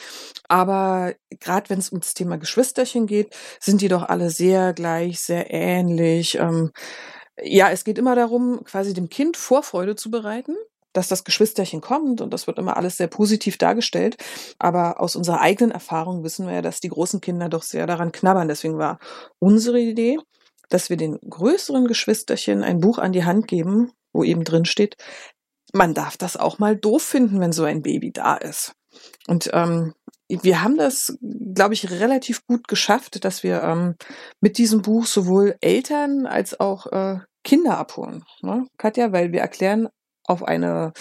aber 0.48 1.14
gerade 1.42 1.70
wenn 1.70 1.80
es 1.80 1.90
um 1.90 2.00
das 2.00 2.14
Thema 2.14 2.38
Geschwisterchen 2.38 3.06
geht, 3.06 3.36
sind 3.60 3.82
die 3.82 3.90
doch 3.90 4.04
alle 4.04 4.30
sehr 4.30 4.72
gleich, 4.72 5.20
sehr 5.20 5.52
ähnlich. 5.54 6.36
Ähm, 6.36 6.72
ja, 7.42 7.70
es 7.70 7.84
geht 7.84 7.98
immer 7.98 8.16
darum, 8.16 8.64
quasi 8.64 8.94
dem 8.94 9.10
Kind 9.10 9.38
Vorfreude 9.38 9.96
zu 9.96 10.10
bereiten 10.12 10.56
dass 10.96 11.08
das 11.10 11.24
Geschwisterchen 11.24 11.82
kommt 11.82 12.22
und 12.22 12.32
das 12.32 12.48
wird 12.48 12.58
immer 12.58 12.78
alles 12.78 12.98
sehr 12.98 13.08
positiv 13.08 13.58
dargestellt. 13.58 14.18
Aber 14.60 15.02
aus 15.02 15.16
unserer 15.16 15.42
eigenen 15.42 15.72
Erfahrung 15.72 16.24
wissen 16.24 16.48
wir 16.48 16.56
ja, 16.56 16.62
dass 16.62 16.80
die 16.80 16.90
großen 16.90 17.22
Kinder 17.22 17.50
doch 17.50 17.64
sehr 17.64 17.86
daran 17.86 18.12
knabbern. 18.12 18.48
Deswegen 18.48 18.78
war 18.78 19.00
unsere 19.40 19.80
Idee, 19.80 20.18
dass 20.70 20.90
wir 20.90 20.98
den 20.98 21.20
größeren 21.30 21.88
Geschwisterchen 21.88 22.64
ein 22.64 22.80
Buch 22.80 22.98
an 22.98 23.12
die 23.12 23.26
Hand 23.26 23.48
geben, 23.48 23.92
wo 24.14 24.24
eben 24.24 24.44
drin 24.44 24.66
steht, 24.66 24.96
man 25.74 25.94
darf 25.94 26.16
das 26.16 26.38
auch 26.38 26.60
mal 26.60 26.78
doof 26.78 27.04
finden, 27.04 27.42
wenn 27.42 27.52
so 27.52 27.66
ein 27.66 27.82
Baby 27.82 28.12
da 28.12 28.36
ist. 28.36 28.74
Und 29.28 29.50
ähm, 29.54 29.94
wir 30.30 30.64
haben 30.64 30.78
das, 30.78 31.18
glaube 31.22 31.74
ich, 31.74 31.92
relativ 31.92 32.46
gut 32.46 32.68
geschafft, 32.68 33.24
dass 33.26 33.44
wir 33.44 33.62
ähm, 33.64 33.96
mit 34.42 34.58
diesem 34.58 34.82
Buch 34.82 35.06
sowohl 35.06 35.56
Eltern 35.62 36.26
als 36.26 36.60
auch 36.60 36.88
äh, 36.88 37.20
Kinder 37.44 37.78
abholen. 37.78 38.24
Ne? 38.42 38.66
Katja, 38.78 39.12
weil 39.12 39.32
wir 39.32 39.42
erklären 39.42 39.88
auf 40.28 40.44
eine 40.44 40.92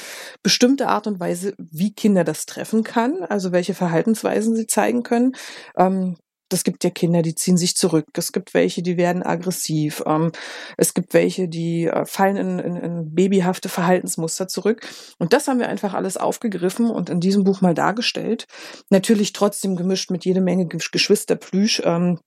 bestimmte 0.43 0.89
Art 0.89 1.07
und 1.07 1.19
Weise, 1.19 1.55
wie 1.59 1.95
Kinder 1.95 2.25
das 2.25 2.45
treffen 2.45 2.85
kann, 2.85 3.23
also 3.23 3.53
welche 3.53 3.75
Verhaltensweisen 3.75 4.55
sie 4.55 4.67
zeigen 4.67 5.03
können. 5.03 5.33
Ähm, 5.77 6.17
es 6.53 6.65
gibt 6.65 6.85
ja 6.85 6.91
Kinder, 6.91 7.23
die 7.23 7.35
ziehen 7.35 7.57
sich 7.57 7.77
zurück. 7.77 8.07
Es 8.17 8.33
gibt 8.33 8.55
welche, 8.55 8.83
die 8.83 8.97
werden 8.97 9.23
aggressiv. 9.23 10.03
Ähm, 10.07 10.33
es 10.77 10.95
gibt 10.95 11.15
welche, 11.15 11.49
die 11.49 11.87
äh, 11.87 12.05
fallen 12.07 12.37
in, 12.37 12.59
in, 12.59 12.77
in 12.77 13.15
babyhafte 13.15 13.69
Verhaltensmuster 13.69 14.49
zurück. 14.49 14.87
Und 15.19 15.33
das 15.33 15.49
haben 15.49 15.59
wir 15.59 15.69
einfach 15.69 15.95
alles 15.95 16.17
aufgegriffen 16.17 16.91
und 16.91 17.11
in 17.11 17.21
diesem 17.21 17.45
Buch 17.45 17.61
mal 17.61 17.75
dargestellt. 17.75 18.47
Natürlich 18.91 19.33
trotzdem 19.33 19.77
gemischt 19.77 20.11
mit 20.11 20.25
jede 20.25 20.41
Menge 20.41 20.67
Geschwisterplüsch. 20.67 21.83
Ähm, 21.85 22.19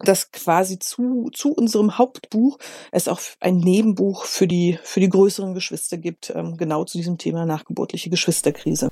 das 0.00 0.30
quasi 0.30 0.78
zu, 0.78 1.28
zu 1.34 1.52
unserem 1.52 1.98
Hauptbuch 1.98 2.58
es 2.92 3.08
auch 3.08 3.20
ein 3.40 3.56
Nebenbuch 3.56 4.26
für 4.26 4.46
die, 4.46 4.78
für 4.84 5.00
die 5.00 5.08
größeren 5.08 5.54
Geschwister 5.54 5.98
gibt, 5.98 6.30
ähm, 6.34 6.56
genau 6.56 6.84
zu 6.84 6.98
diesem 6.98 7.18
Thema 7.18 7.46
nachgeburtliche 7.46 8.08
Geschwisterkrise. 8.08 8.90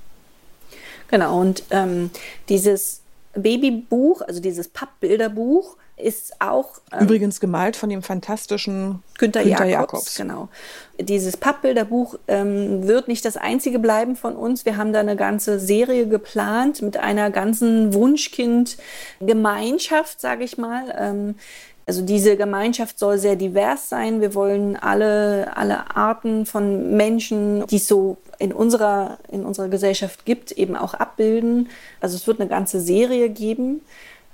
Genau, 1.08 1.40
und 1.40 1.62
ähm, 1.70 2.10
dieses 2.48 3.02
Babybuch, 3.36 4.22
also 4.22 4.40
dieses 4.40 4.68
Pappbilderbuch, 4.68 5.76
ist 5.96 6.40
auch. 6.40 6.80
Ähm, 6.92 7.04
Übrigens 7.04 7.40
gemalt 7.40 7.74
von 7.76 7.88
dem 7.88 8.02
fantastischen 8.02 9.02
Günter, 9.18 9.42
Günter 9.42 9.64
Jakobs, 9.64 9.92
Jakobs, 9.92 10.14
Genau. 10.16 10.48
Dieses 10.98 11.36
Pappbilderbuch 11.36 12.16
ähm, 12.28 12.86
wird 12.86 13.08
nicht 13.08 13.24
das 13.24 13.36
einzige 13.36 13.78
bleiben 13.78 14.16
von 14.16 14.36
uns. 14.36 14.64
Wir 14.66 14.76
haben 14.76 14.92
da 14.92 15.00
eine 15.00 15.16
ganze 15.16 15.58
Serie 15.58 16.06
geplant 16.06 16.82
mit 16.82 16.98
einer 16.98 17.30
ganzen 17.30 17.94
Wunschkind-Gemeinschaft, 17.94 20.20
sage 20.20 20.44
ich 20.44 20.58
mal. 20.58 20.94
Ähm, 20.98 21.36
also 21.86 22.02
diese 22.02 22.36
Gemeinschaft 22.36 22.98
soll 22.98 23.18
sehr 23.18 23.36
divers 23.36 23.88
sein. 23.88 24.20
Wir 24.20 24.34
wollen 24.34 24.76
alle, 24.76 25.56
alle 25.56 25.96
Arten 25.96 26.44
von 26.44 26.96
Menschen, 26.96 27.64
die 27.68 27.76
es 27.76 27.86
so 27.86 28.16
in 28.38 28.52
unserer, 28.52 29.18
in 29.30 29.44
unserer 29.44 29.68
Gesellschaft 29.68 30.24
gibt, 30.24 30.50
eben 30.52 30.76
auch 30.76 30.94
abbilden. 30.94 31.68
Also 32.00 32.16
es 32.16 32.26
wird 32.26 32.40
eine 32.40 32.48
ganze 32.48 32.80
Serie 32.80 33.28
geben. 33.28 33.82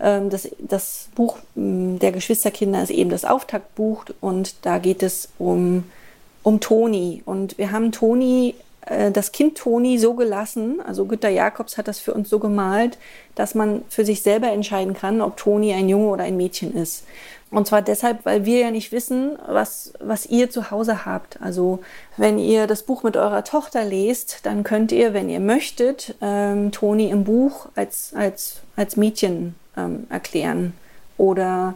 Ähm, 0.00 0.30
das, 0.30 0.48
das 0.58 1.08
Buch 1.14 1.36
mm, 1.54 1.98
der 1.98 2.12
Geschwisterkinder 2.12 2.82
ist 2.82 2.90
eben 2.90 3.10
das 3.10 3.26
Auftaktbuch 3.26 4.06
und 4.22 4.54
da 4.62 4.78
geht 4.78 5.02
es 5.02 5.28
um, 5.38 5.84
um 6.42 6.58
Toni. 6.58 7.22
Und 7.26 7.58
wir 7.58 7.70
haben 7.70 7.92
Toni, 7.92 8.54
das 9.12 9.30
Kind 9.30 9.56
Toni 9.56 9.98
so 9.98 10.14
gelassen, 10.14 10.80
also 10.84 11.04
Günter 11.04 11.28
Jakobs 11.28 11.78
hat 11.78 11.86
das 11.86 12.00
für 12.00 12.14
uns 12.14 12.28
so 12.28 12.40
gemalt, 12.40 12.98
dass 13.36 13.54
man 13.54 13.82
für 13.88 14.04
sich 14.04 14.22
selber 14.22 14.50
entscheiden 14.50 14.94
kann, 14.94 15.20
ob 15.20 15.36
Toni 15.36 15.72
ein 15.72 15.88
Junge 15.88 16.08
oder 16.08 16.24
ein 16.24 16.36
Mädchen 16.36 16.74
ist. 16.74 17.04
Und 17.52 17.66
zwar 17.66 17.82
deshalb, 17.82 18.24
weil 18.24 18.46
wir 18.46 18.60
ja 18.60 18.70
nicht 18.70 18.92
wissen, 18.92 19.38
was, 19.46 19.92
was 20.00 20.26
ihr 20.26 20.50
zu 20.50 20.70
Hause 20.70 21.04
habt. 21.04 21.40
Also 21.42 21.80
wenn 22.16 22.38
ihr 22.38 22.66
das 22.66 22.82
Buch 22.82 23.02
mit 23.02 23.16
eurer 23.16 23.44
Tochter 23.44 23.84
lest, 23.84 24.40
dann 24.44 24.64
könnt 24.64 24.90
ihr, 24.90 25.12
wenn 25.12 25.28
ihr 25.28 25.40
möchtet, 25.40 26.14
ähm, 26.22 26.72
Toni 26.72 27.10
im 27.10 27.24
Buch 27.24 27.68
als, 27.76 28.14
als, 28.16 28.62
als 28.74 28.96
Mädchen 28.96 29.54
ähm, 29.76 30.06
erklären. 30.08 30.72
Oder 31.18 31.74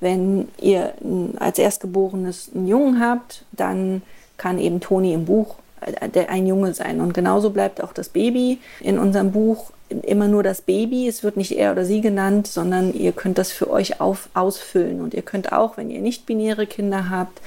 wenn 0.00 0.48
ihr 0.60 0.94
als 1.38 1.58
Erstgeborenes 1.58 2.50
einen 2.54 2.66
Jungen 2.66 2.98
habt, 2.98 3.44
dann 3.52 4.02
kann 4.38 4.58
eben 4.58 4.80
Toni 4.80 5.12
im 5.12 5.26
Buch 5.26 5.56
äh, 5.80 6.26
ein 6.26 6.46
Junge 6.46 6.74
sein. 6.74 7.00
Und 7.00 7.14
genauso 7.14 7.50
bleibt 7.50 7.82
auch 7.82 7.92
das 7.92 8.08
Baby 8.08 8.58
in 8.80 8.98
unserem 8.98 9.32
Buch 9.32 9.70
immer 9.88 10.28
nur 10.28 10.42
das 10.42 10.60
Baby. 10.60 11.08
Es 11.08 11.22
wird 11.22 11.36
nicht 11.36 11.52
er 11.52 11.72
oder 11.72 11.84
sie 11.84 12.00
genannt, 12.00 12.46
sondern 12.46 12.92
ihr 12.92 13.12
könnt 13.12 13.38
das 13.38 13.52
für 13.52 13.70
euch 13.70 14.00
auf, 14.00 14.28
ausfüllen. 14.34 15.00
Und 15.00 15.14
ihr 15.14 15.22
könnt 15.22 15.52
auch, 15.52 15.76
wenn 15.76 15.90
ihr 15.90 16.00
nicht-binäre 16.00 16.66
Kinder 16.66 17.10
habt, 17.10 17.40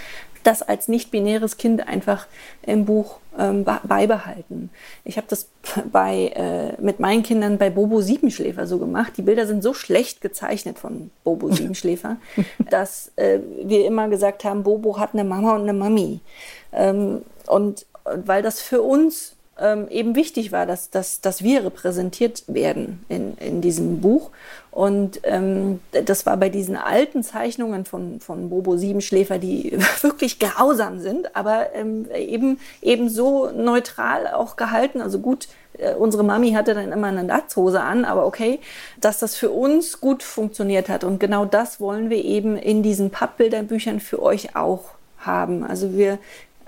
das 0.44 0.62
als 0.62 0.88
nicht-binäres 0.88 1.58
Kind 1.58 1.88
einfach 1.88 2.26
im 2.64 2.86
Buch 2.86 3.18
ähm, 3.38 3.64
beibehalten. 3.64 4.70
Ich 5.04 5.18
habe 5.18 5.28
das 5.30 5.50
bei, 5.92 6.32
äh, 6.36 6.82
mit 6.82 7.00
meinen 7.00 7.24
Kindern 7.24 7.58
bei 7.58 7.70
Bobo 7.70 8.02
Siebenschläfer 8.02 8.68
so 8.68 8.80
gemacht. 8.80 9.14
Die 9.18 9.22
Bilder 9.22 9.46
sind 9.46 9.62
so 9.62 9.74
schlecht 9.74 10.22
gezeichnet 10.22 10.80
von 10.80 11.12
Bobo 11.24 11.52
Siebenschläfer, 11.52 12.18
dass 12.70 13.12
äh, 13.16 13.40
wir 13.64 13.86
immer 13.86 14.10
gesagt 14.10 14.44
haben, 14.44 14.64
Bobo 14.64 15.00
hat 15.00 15.14
eine 15.14 15.24
Mama 15.24 15.56
und 15.56 15.62
eine 15.62 15.74
Mami. 15.74 16.22
Ähm, 16.74 17.22
und 17.48 17.86
weil 18.06 18.42
das 18.42 18.62
für 18.62 18.82
uns 18.82 19.36
ähm, 19.62 19.88
eben 19.90 20.16
wichtig 20.16 20.52
war, 20.52 20.66
dass, 20.66 20.90
dass, 20.90 21.22
dass 21.22 21.44
wir 21.44 21.64
repräsentiert 21.64 22.44
werden 22.48 23.06
in, 23.10 23.38
in 23.38 23.62
diesem 23.62 24.02
Buch. 24.02 24.32
Und 24.72 25.20
ähm, 25.24 25.82
das 25.92 26.26
war 26.26 26.38
bei 26.38 26.50
diesen 26.50 26.78
alten 26.78 27.24
Zeichnungen 27.24 27.86
von, 27.86 28.20
von 28.20 28.50
Bobo 28.50 28.78
Siebenschläfer, 28.78 29.38
die 29.38 29.78
wirklich 30.02 30.40
grausam 30.40 31.00
sind, 31.00 31.36
aber 31.36 31.74
ähm, 31.74 32.08
eben, 32.16 32.60
eben 32.82 33.10
so 33.10 33.52
neutral 33.52 34.28
auch 34.28 34.56
gehalten. 34.56 35.02
Also 35.02 35.20
gut, 35.20 35.48
äh, 35.78 35.94
unsere 35.94 36.24
Mami 36.24 36.54
hatte 36.54 36.74
dann 36.74 36.92
immer 36.92 37.08
eine 37.08 37.24
Latzhose 37.24 37.82
an, 37.82 38.06
aber 38.06 38.26
okay, 38.26 38.60
dass 39.00 39.20
das 39.20 39.36
für 39.36 39.52
uns 39.52 40.00
gut 40.00 40.24
funktioniert 40.24 40.90
hat. 40.90 41.04
Und 41.04 41.20
genau 41.20 41.46
das 41.46 41.80
wollen 41.80 42.10
wir 42.10 42.24
eben 42.24 42.58
in 42.58 42.82
diesen 42.82 43.12
Pappbilderbüchern 43.12 44.00
für 44.00 44.22
euch 44.22 44.56
auch 44.56 44.86
haben. 45.20 45.64
Also 45.64 45.94
wir, 45.94 46.18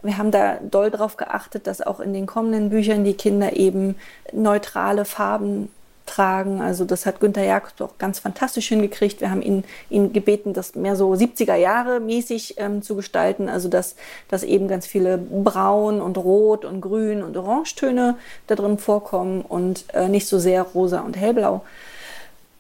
wir 0.04 0.18
haben 0.18 0.32
da 0.32 0.58
doll 0.58 0.92
darauf 0.92 1.18
geachtet, 1.18 1.66
dass 1.66 1.82
auch 1.82 2.00
in 2.00 2.14
den 2.14 2.26
kommenden 2.26 2.70
Büchern 2.70 3.04
die 3.04 3.14
Kinder 3.14 3.56
eben 3.56 3.96
neutrale 4.32 5.06
Farben 5.06 5.70
tragen. 6.06 6.62
Also 6.62 6.86
das 6.86 7.06
hat 7.06 7.20
Günther 7.20 7.44
Jagd 7.44 7.82
auch 7.82 7.98
ganz 7.98 8.20
fantastisch 8.20 8.68
hingekriegt. 8.68 9.22
Wir 9.22 9.32
haben 9.32 9.42
ihn, 9.42 9.64
ihn 9.90 10.14
gebeten, 10.14 10.54
das 10.54 10.76
mehr 10.76 10.96
so 10.96 11.12
70er 11.14 11.56
Jahre 11.56 12.00
mäßig 12.00 12.56
ähm, 12.58 12.82
zu 12.82 12.96
gestalten. 12.96 13.50
Also 13.50 13.70
dass, 13.70 13.96
dass 14.28 14.44
eben 14.44 14.68
ganz 14.68 14.86
viele 14.86 15.18
Braun 15.18 16.02
und 16.02 16.18
Rot 16.18 16.66
und 16.66 16.82
Grün 16.82 17.24
und 17.24 17.38
Orangetöne 17.38 18.18
da 18.48 18.56
drin 18.56 18.78
vorkommen 18.78 19.42
und 19.42 19.86
äh, 19.94 20.10
nicht 20.10 20.28
so 20.28 20.40
sehr 20.40 20.64
rosa 20.64 21.00
und 21.00 21.18
hellblau. 21.18 21.64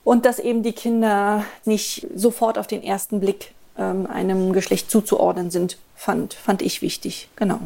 Und 0.04 0.26
dass 0.26 0.40
eben 0.40 0.64
die 0.64 0.74
Kinder 0.74 1.46
nicht 1.66 2.08
sofort 2.16 2.58
auf 2.58 2.68
den 2.68 2.84
ersten 2.84 3.20
Blick 3.20 3.52
ähm, 3.77 4.08
einem 4.08 4.53
Geschlecht 4.53 4.89
zuzuordnen 4.92 5.51
sind, 5.51 5.77
fand, 5.96 6.34
fand 6.34 6.62
ich 6.62 6.82
wichtig. 6.82 7.30
Genau. 7.36 7.60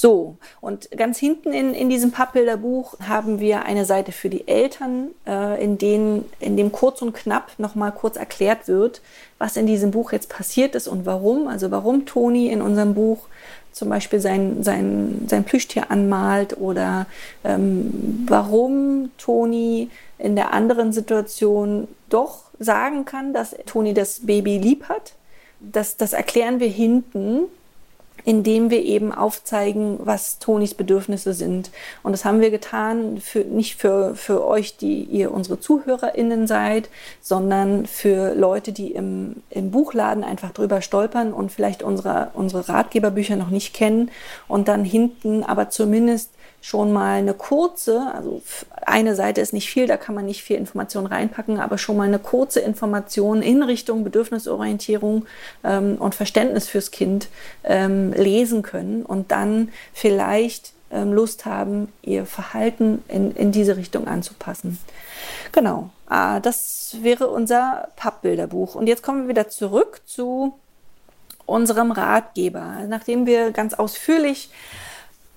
So, 0.00 0.36
und 0.60 0.92
ganz 0.92 1.18
hinten 1.18 1.52
in, 1.52 1.74
in 1.74 1.90
diesem 1.90 2.12
Pappbilderbuch 2.12 3.00
haben 3.00 3.40
wir 3.40 3.64
eine 3.64 3.84
Seite 3.84 4.12
für 4.12 4.28
die 4.28 4.46
Eltern, 4.46 5.08
äh, 5.26 5.60
in, 5.60 5.76
denen, 5.76 6.24
in 6.38 6.56
dem 6.56 6.70
kurz 6.70 7.02
und 7.02 7.14
knapp 7.14 7.58
nochmal 7.58 7.90
kurz 7.90 8.16
erklärt 8.16 8.68
wird, 8.68 9.00
was 9.38 9.56
in 9.56 9.66
diesem 9.66 9.90
Buch 9.90 10.12
jetzt 10.12 10.28
passiert 10.28 10.76
ist 10.76 10.86
und 10.86 11.04
warum. 11.04 11.48
Also 11.48 11.72
warum 11.72 12.06
Toni 12.06 12.46
in 12.46 12.62
unserem 12.62 12.94
Buch 12.94 13.26
zum 13.72 13.88
Beispiel 13.88 14.20
sein, 14.20 14.62
sein, 14.62 15.26
sein 15.28 15.42
Plüschtier 15.42 15.90
anmalt 15.90 16.56
oder 16.56 17.06
ähm, 17.42 18.24
warum 18.28 19.10
Toni 19.18 19.90
in 20.18 20.36
der 20.36 20.52
anderen 20.52 20.92
Situation 20.92 21.88
doch 22.08 22.44
sagen 22.60 23.04
kann, 23.04 23.32
dass 23.32 23.56
Toni 23.66 23.94
das 23.94 24.20
Baby 24.26 24.58
lieb 24.58 24.88
hat 24.88 25.14
das, 25.60 25.96
das 25.96 26.12
erklären 26.12 26.60
wir 26.60 26.68
hinten, 26.68 27.44
indem 28.24 28.68
wir 28.68 28.82
eben 28.82 29.12
aufzeigen, 29.12 29.98
was 30.00 30.38
Tonis 30.38 30.74
Bedürfnisse 30.74 31.32
sind. 31.32 31.70
Und 32.02 32.12
das 32.12 32.24
haben 32.24 32.40
wir 32.40 32.50
getan, 32.50 33.20
für, 33.20 33.40
nicht 33.40 33.76
für, 33.76 34.14
für 34.16 34.46
euch, 34.46 34.76
die 34.76 35.04
ihr 35.04 35.32
unsere 35.32 35.60
ZuhörerInnen 35.60 36.46
seid, 36.46 36.90
sondern 37.22 37.86
für 37.86 38.34
Leute, 38.34 38.72
die 38.72 38.92
im, 38.92 39.36
im 39.50 39.70
Buchladen 39.70 40.24
einfach 40.24 40.50
drüber 40.50 40.82
stolpern 40.82 41.32
und 41.32 41.52
vielleicht 41.52 41.82
unsere, 41.82 42.30
unsere 42.34 42.68
Ratgeberbücher 42.68 43.36
noch 43.36 43.50
nicht 43.50 43.72
kennen 43.72 44.10
und 44.46 44.68
dann 44.68 44.84
hinten 44.84 45.42
aber 45.42 45.70
zumindest 45.70 46.30
schon 46.60 46.92
mal 46.92 47.18
eine 47.18 47.34
kurze, 47.34 48.12
also 48.12 48.42
eine 48.84 49.14
Seite 49.14 49.40
ist 49.40 49.52
nicht 49.52 49.70
viel, 49.70 49.86
da 49.86 49.96
kann 49.96 50.14
man 50.14 50.26
nicht 50.26 50.42
viel 50.42 50.56
Information 50.56 51.06
reinpacken, 51.06 51.60
aber 51.60 51.78
schon 51.78 51.96
mal 51.96 52.04
eine 52.04 52.18
kurze 52.18 52.60
Information 52.60 53.42
in 53.42 53.62
Richtung 53.62 54.04
Bedürfnisorientierung 54.04 55.26
ähm, 55.64 55.96
und 55.98 56.14
Verständnis 56.14 56.68
fürs 56.68 56.90
Kind 56.90 57.28
ähm, 57.64 58.12
lesen 58.12 58.62
können 58.62 59.04
und 59.04 59.30
dann 59.30 59.70
vielleicht 59.92 60.72
ähm, 60.90 61.12
Lust 61.12 61.44
haben, 61.44 61.92
ihr 62.02 62.26
Verhalten 62.26 63.04
in, 63.08 63.34
in 63.34 63.52
diese 63.52 63.76
Richtung 63.76 64.08
anzupassen. 64.08 64.78
Genau, 65.52 65.90
ah, 66.06 66.40
das 66.40 66.96
wäre 67.02 67.28
unser 67.28 67.88
Pappbilderbuch. 67.96 68.74
Und 68.74 68.86
jetzt 68.86 69.02
kommen 69.02 69.22
wir 69.22 69.28
wieder 69.28 69.48
zurück 69.48 70.00
zu 70.06 70.54
unserem 71.46 71.92
Ratgeber. 71.92 72.84
Nachdem 72.88 73.26
wir 73.26 73.52
ganz 73.52 73.74
ausführlich 73.74 74.50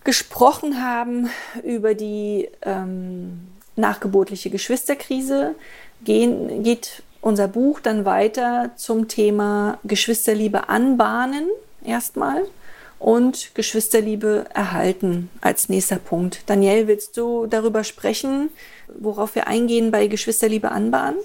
gesprochen 0.04 0.82
haben 0.84 1.30
über 1.64 1.94
die 1.94 2.50
ähm, 2.64 3.48
nachgeburtliche 3.76 4.50
Geschwisterkrise, 4.50 5.56
gehen, 6.04 6.64
geht 6.64 7.04
unser 7.22 7.48
Buch 7.48 7.80
dann 7.80 8.06
weiter 8.06 8.72
zum 8.76 9.08
Thema 9.08 9.78
Geschwisterliebe 9.84 10.70
anbahnen 10.70 11.48
erstmal 11.84 12.44
und 12.98 13.54
Geschwisterliebe 13.56 14.46
erhalten 14.54 15.30
als 15.42 15.70
nächster 15.70 15.98
Punkt. 15.98 16.44
Daniel, 16.48 16.88
willst 16.88 17.18
du 17.18 17.46
darüber 17.46 17.84
sprechen, 17.84 18.50
worauf 18.88 19.36
wir 19.36 19.48
eingehen 19.48 19.92
bei 19.92 20.08
Geschwisterliebe 20.08 20.72
anbahnen? 20.72 21.18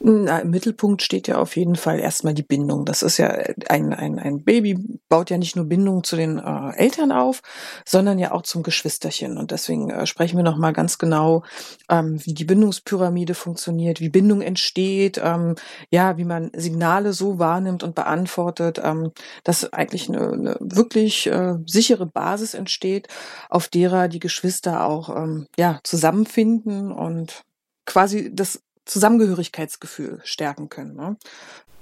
Na, 0.00 0.38
Im 0.40 0.50
Mittelpunkt 0.50 1.02
steht 1.02 1.28
ja 1.28 1.38
auf 1.38 1.56
jeden 1.56 1.76
Fall 1.76 1.98
erstmal 1.98 2.34
die 2.34 2.42
Bindung. 2.42 2.84
Das 2.84 3.02
ist 3.02 3.18
ja 3.18 3.28
ein, 3.68 3.92
ein, 3.92 4.18
ein 4.18 4.44
Baby 4.44 4.78
baut 5.08 5.30
ja 5.30 5.38
nicht 5.38 5.56
nur 5.56 5.64
Bindung 5.64 6.04
zu 6.04 6.16
den 6.16 6.38
äh, 6.38 6.76
Eltern 6.76 7.12
auf, 7.12 7.42
sondern 7.84 8.18
ja 8.18 8.32
auch 8.32 8.42
zum 8.42 8.62
Geschwisterchen. 8.62 9.36
Und 9.36 9.50
deswegen 9.50 9.90
äh, 9.90 10.06
sprechen 10.06 10.36
wir 10.36 10.44
nochmal 10.44 10.72
ganz 10.72 10.98
genau, 10.98 11.42
ähm, 11.88 12.24
wie 12.24 12.34
die 12.34 12.44
Bindungspyramide 12.44 13.34
funktioniert, 13.34 14.00
wie 14.00 14.08
Bindung 14.08 14.40
entsteht, 14.42 15.20
ähm, 15.22 15.56
ja, 15.90 16.16
wie 16.16 16.24
man 16.24 16.50
Signale 16.54 17.12
so 17.12 17.38
wahrnimmt 17.38 17.82
und 17.82 17.94
beantwortet, 17.94 18.80
ähm, 18.82 19.12
dass 19.44 19.72
eigentlich 19.72 20.08
eine, 20.08 20.32
eine 20.32 20.56
wirklich 20.60 21.26
äh, 21.26 21.54
sichere 21.66 22.06
Basis 22.06 22.54
entsteht, 22.54 23.08
auf 23.50 23.68
derer 23.68 24.08
die 24.08 24.20
Geschwister 24.20 24.84
auch 24.84 25.14
ähm, 25.14 25.46
ja, 25.56 25.80
zusammenfinden 25.82 26.92
und 26.92 27.42
quasi 27.86 28.30
das 28.32 28.60
Zusammengehörigkeitsgefühl 28.88 30.20
stärken 30.24 30.68
können. 30.68 30.96
Ne? 30.96 31.16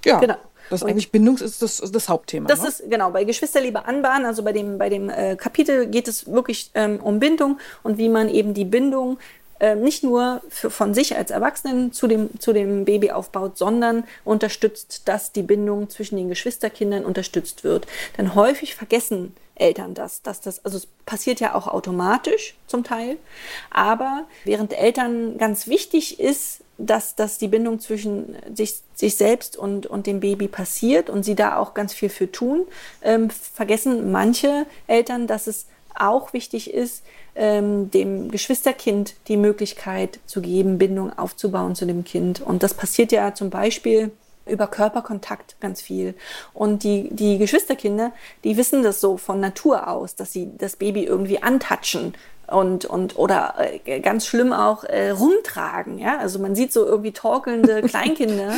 Ja, 0.05 0.19
genau. 0.19 0.37
Das 0.69 0.83
und 0.83 0.91
eigentlich 0.91 1.13
Bindung 1.13 1.39
ist 1.39 1.63
das, 1.63 1.79
das 1.79 2.09
Hauptthema. 2.09 2.49
Das 2.49 2.63
ne? 2.63 2.69
ist 2.69 2.91
genau 2.91 3.11
bei 3.11 3.25
Geschwisterliebe 3.25 3.85
anbahnen. 3.85 4.27
Also 4.27 4.43
bei 4.43 4.53
dem 4.53 4.79
bei 4.79 4.89
dem 4.89 5.09
äh, 5.09 5.37
Kapitel 5.37 5.87
geht 5.87 6.09
es 6.09 6.31
wirklich 6.31 6.71
ähm, 6.75 6.99
um 7.01 7.21
Bindung 7.21 7.59
und 7.83 7.99
wie 7.99 8.09
man 8.09 8.29
eben 8.29 8.53
die 8.53 8.65
Bindung 8.65 9.19
äh, 9.61 9.77
nicht 9.77 10.03
nur 10.03 10.43
für, 10.49 10.71
von 10.71 10.93
sich 10.93 11.17
als 11.17 11.31
Erwachsenen 11.31 11.93
zu 11.93 12.09
dem 12.09 12.41
zu 12.41 12.53
dem 12.53 12.85
Baby 12.85 13.13
aufbaut, 13.13 13.57
sondern 13.57 14.05
unterstützt, 14.25 15.03
dass 15.07 15.31
die 15.31 15.43
Bindung 15.43 15.89
zwischen 15.89 16.17
den 16.17 16.29
Geschwisterkindern 16.29 17.05
unterstützt 17.05 17.63
wird. 17.63 17.87
Denn 18.19 18.35
häufig 18.35 18.75
vergessen 18.75 19.37
Eltern 19.55 19.95
das, 19.95 20.23
dass 20.23 20.41
das, 20.41 20.65
also 20.65 20.77
es 20.77 20.87
passiert 21.07 21.41
ja 21.41 21.55
auch 21.55 21.67
automatisch 21.67 22.55
zum 22.67 22.85
Teil, 22.85 23.17
aber 23.71 24.27
während 24.45 24.77
Eltern 24.79 25.39
ganz 25.39 25.67
wichtig 25.67 26.21
ist, 26.21 26.61
dass, 26.79 27.15
dass 27.15 27.39
die 27.39 27.49
Bindung 27.49 27.81
zwischen 27.81 28.37
sich, 28.55 28.81
sich 28.95 29.17
selbst 29.17 29.57
und, 29.57 29.87
und 29.87 30.07
dem 30.07 30.21
Baby 30.21 30.49
passiert 30.49 31.11
und 31.11 31.25
sie 31.25 31.35
da 31.35 31.57
auch 31.57 31.75
ganz 31.75 31.93
viel 31.93 32.09
für 32.09 32.31
tun, 32.31 32.67
ähm, 33.03 33.31
vergessen 33.31 34.13
manche 34.13 34.67
Eltern, 34.87 35.27
dass 35.27 35.47
es 35.47 35.67
auch 35.95 36.33
wichtig 36.33 36.73
ist, 36.73 37.03
ähm, 37.35 37.91
dem 37.91 38.31
Geschwisterkind 38.31 39.15
die 39.29 39.37
Möglichkeit 39.37 40.21
zu 40.27 40.41
geben, 40.41 40.79
Bindung 40.79 41.17
aufzubauen 41.17 41.75
zu 41.75 41.87
dem 41.87 42.05
Kind. 42.05 42.41
Und 42.41 42.63
das 42.63 42.75
passiert 42.75 43.13
ja 43.13 43.35
zum 43.35 43.51
Beispiel 43.51 44.11
über 44.47 44.69
Körperkontakt 44.69 45.57
ganz 45.61 45.83
viel. 45.83 46.15
Und 46.55 46.85
die, 46.85 47.09
die 47.11 47.39
Geschwisterkinder, 47.39 48.13
die 48.45 48.57
wissen 48.57 48.83
das 48.83 49.01
so 49.01 49.17
von 49.17 49.41
Natur 49.41 49.89
aus, 49.89 50.15
dass 50.15 50.33
sie 50.33 50.51
das 50.57 50.77
Baby 50.77 51.05
irgendwie 51.05 51.43
antatschen 51.43 52.15
und, 52.49 52.85
und 52.85 53.19
oder 53.19 53.55
äh, 53.85 54.01
ganz 54.01 54.27
schlimm 54.27 54.53
auch 54.53 54.85
äh, 54.85 55.11
rumtragen. 55.11 55.99
Ja? 55.99 56.19
Also 56.19 56.39
man 56.39 56.55
sieht 56.55 56.73
so 56.73 56.87
irgendwie 56.87 57.13
torkelnde 57.13 57.83
Kleinkinder, 57.89 58.53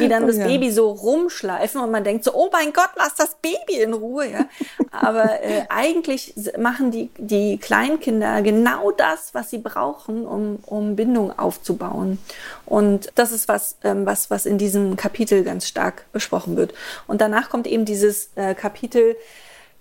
die 0.00 0.08
dann 0.08 0.24
oh, 0.24 0.26
das 0.28 0.38
ja. 0.38 0.46
Baby 0.46 0.70
so 0.70 0.90
rumschleifen 0.90 1.80
und 1.80 1.90
man 1.90 2.04
denkt 2.04 2.24
so, 2.24 2.32
oh 2.34 2.48
mein 2.52 2.72
Gott, 2.72 2.90
lass 2.96 3.14
das 3.14 3.36
Baby 3.36 3.82
in 3.82 3.92
Ruhe. 3.92 4.30
Ja? 4.30 4.46
Aber 4.90 5.42
äh, 5.42 5.64
eigentlich 5.68 6.34
machen 6.58 6.90
die, 6.90 7.10
die 7.18 7.58
Kleinkinder 7.58 8.42
genau 8.42 8.90
das, 8.90 9.34
was 9.34 9.50
sie 9.50 9.58
brauchen, 9.58 10.26
um, 10.26 10.58
um 10.64 10.96
Bindung 10.96 11.38
aufzubauen. 11.38 12.18
Und 12.64 13.10
das 13.14 13.32
ist 13.32 13.48
was, 13.48 13.76
ähm, 13.84 14.06
was, 14.06 14.30
was 14.30 14.46
in 14.46 14.56
diesem 14.56 14.96
Kapitel 14.96 15.44
ganz 15.44 15.68
stark 15.68 16.06
besprochen 16.12 16.56
wird. 16.56 16.72
Und 17.06 17.20
danach 17.20 17.50
kommt 17.50 17.66
eben 17.66 17.84
dieses 17.84 18.30
äh, 18.36 18.54
Kapitel, 18.54 19.16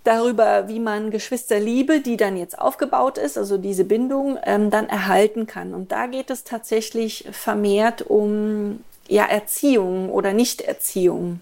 darüber, 0.04 0.68
wie 0.68 0.80
man 0.80 1.12
Geschwisterliebe, 1.12 2.02
die 2.02 2.18
dann 2.18 2.38
jetzt 2.38 2.58
aufgebaut 2.60 3.18
ist, 3.18 3.38
also 3.38 3.58
diese 3.58 3.86
Bindung, 3.86 4.38
ähm, 4.44 4.70
dann 4.70 4.89
erhalten 4.89 5.48
kann. 5.48 5.74
Und 5.74 5.92
da 5.92 6.08
geht 6.08 6.30
es 6.30 6.44
tatsächlich 6.44 7.26
vermehrt 7.32 8.02
um 8.02 8.84
ja, 9.08 9.26
Erziehung 9.26 10.10
oder 10.10 10.34
Nichterziehung. 10.34 11.39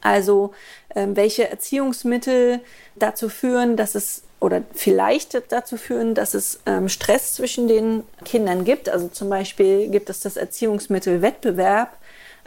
Also 0.00 0.52
ähm, 0.94 1.16
welche 1.16 1.50
Erziehungsmittel 1.50 2.60
dazu 2.96 3.28
führen, 3.28 3.76
dass 3.76 3.94
es 3.94 4.22
oder 4.40 4.62
vielleicht 4.72 5.40
dazu 5.50 5.76
führen, 5.76 6.14
dass 6.14 6.34
es 6.34 6.60
ähm, 6.64 6.88
Stress 6.88 7.34
zwischen 7.34 7.66
den 7.66 8.04
Kindern 8.24 8.64
gibt. 8.64 8.88
Also 8.88 9.08
zum 9.08 9.28
Beispiel 9.28 9.88
gibt 9.88 10.10
es 10.10 10.20
das 10.20 10.36
Erziehungsmittel 10.36 11.22
Wettbewerb, 11.22 11.97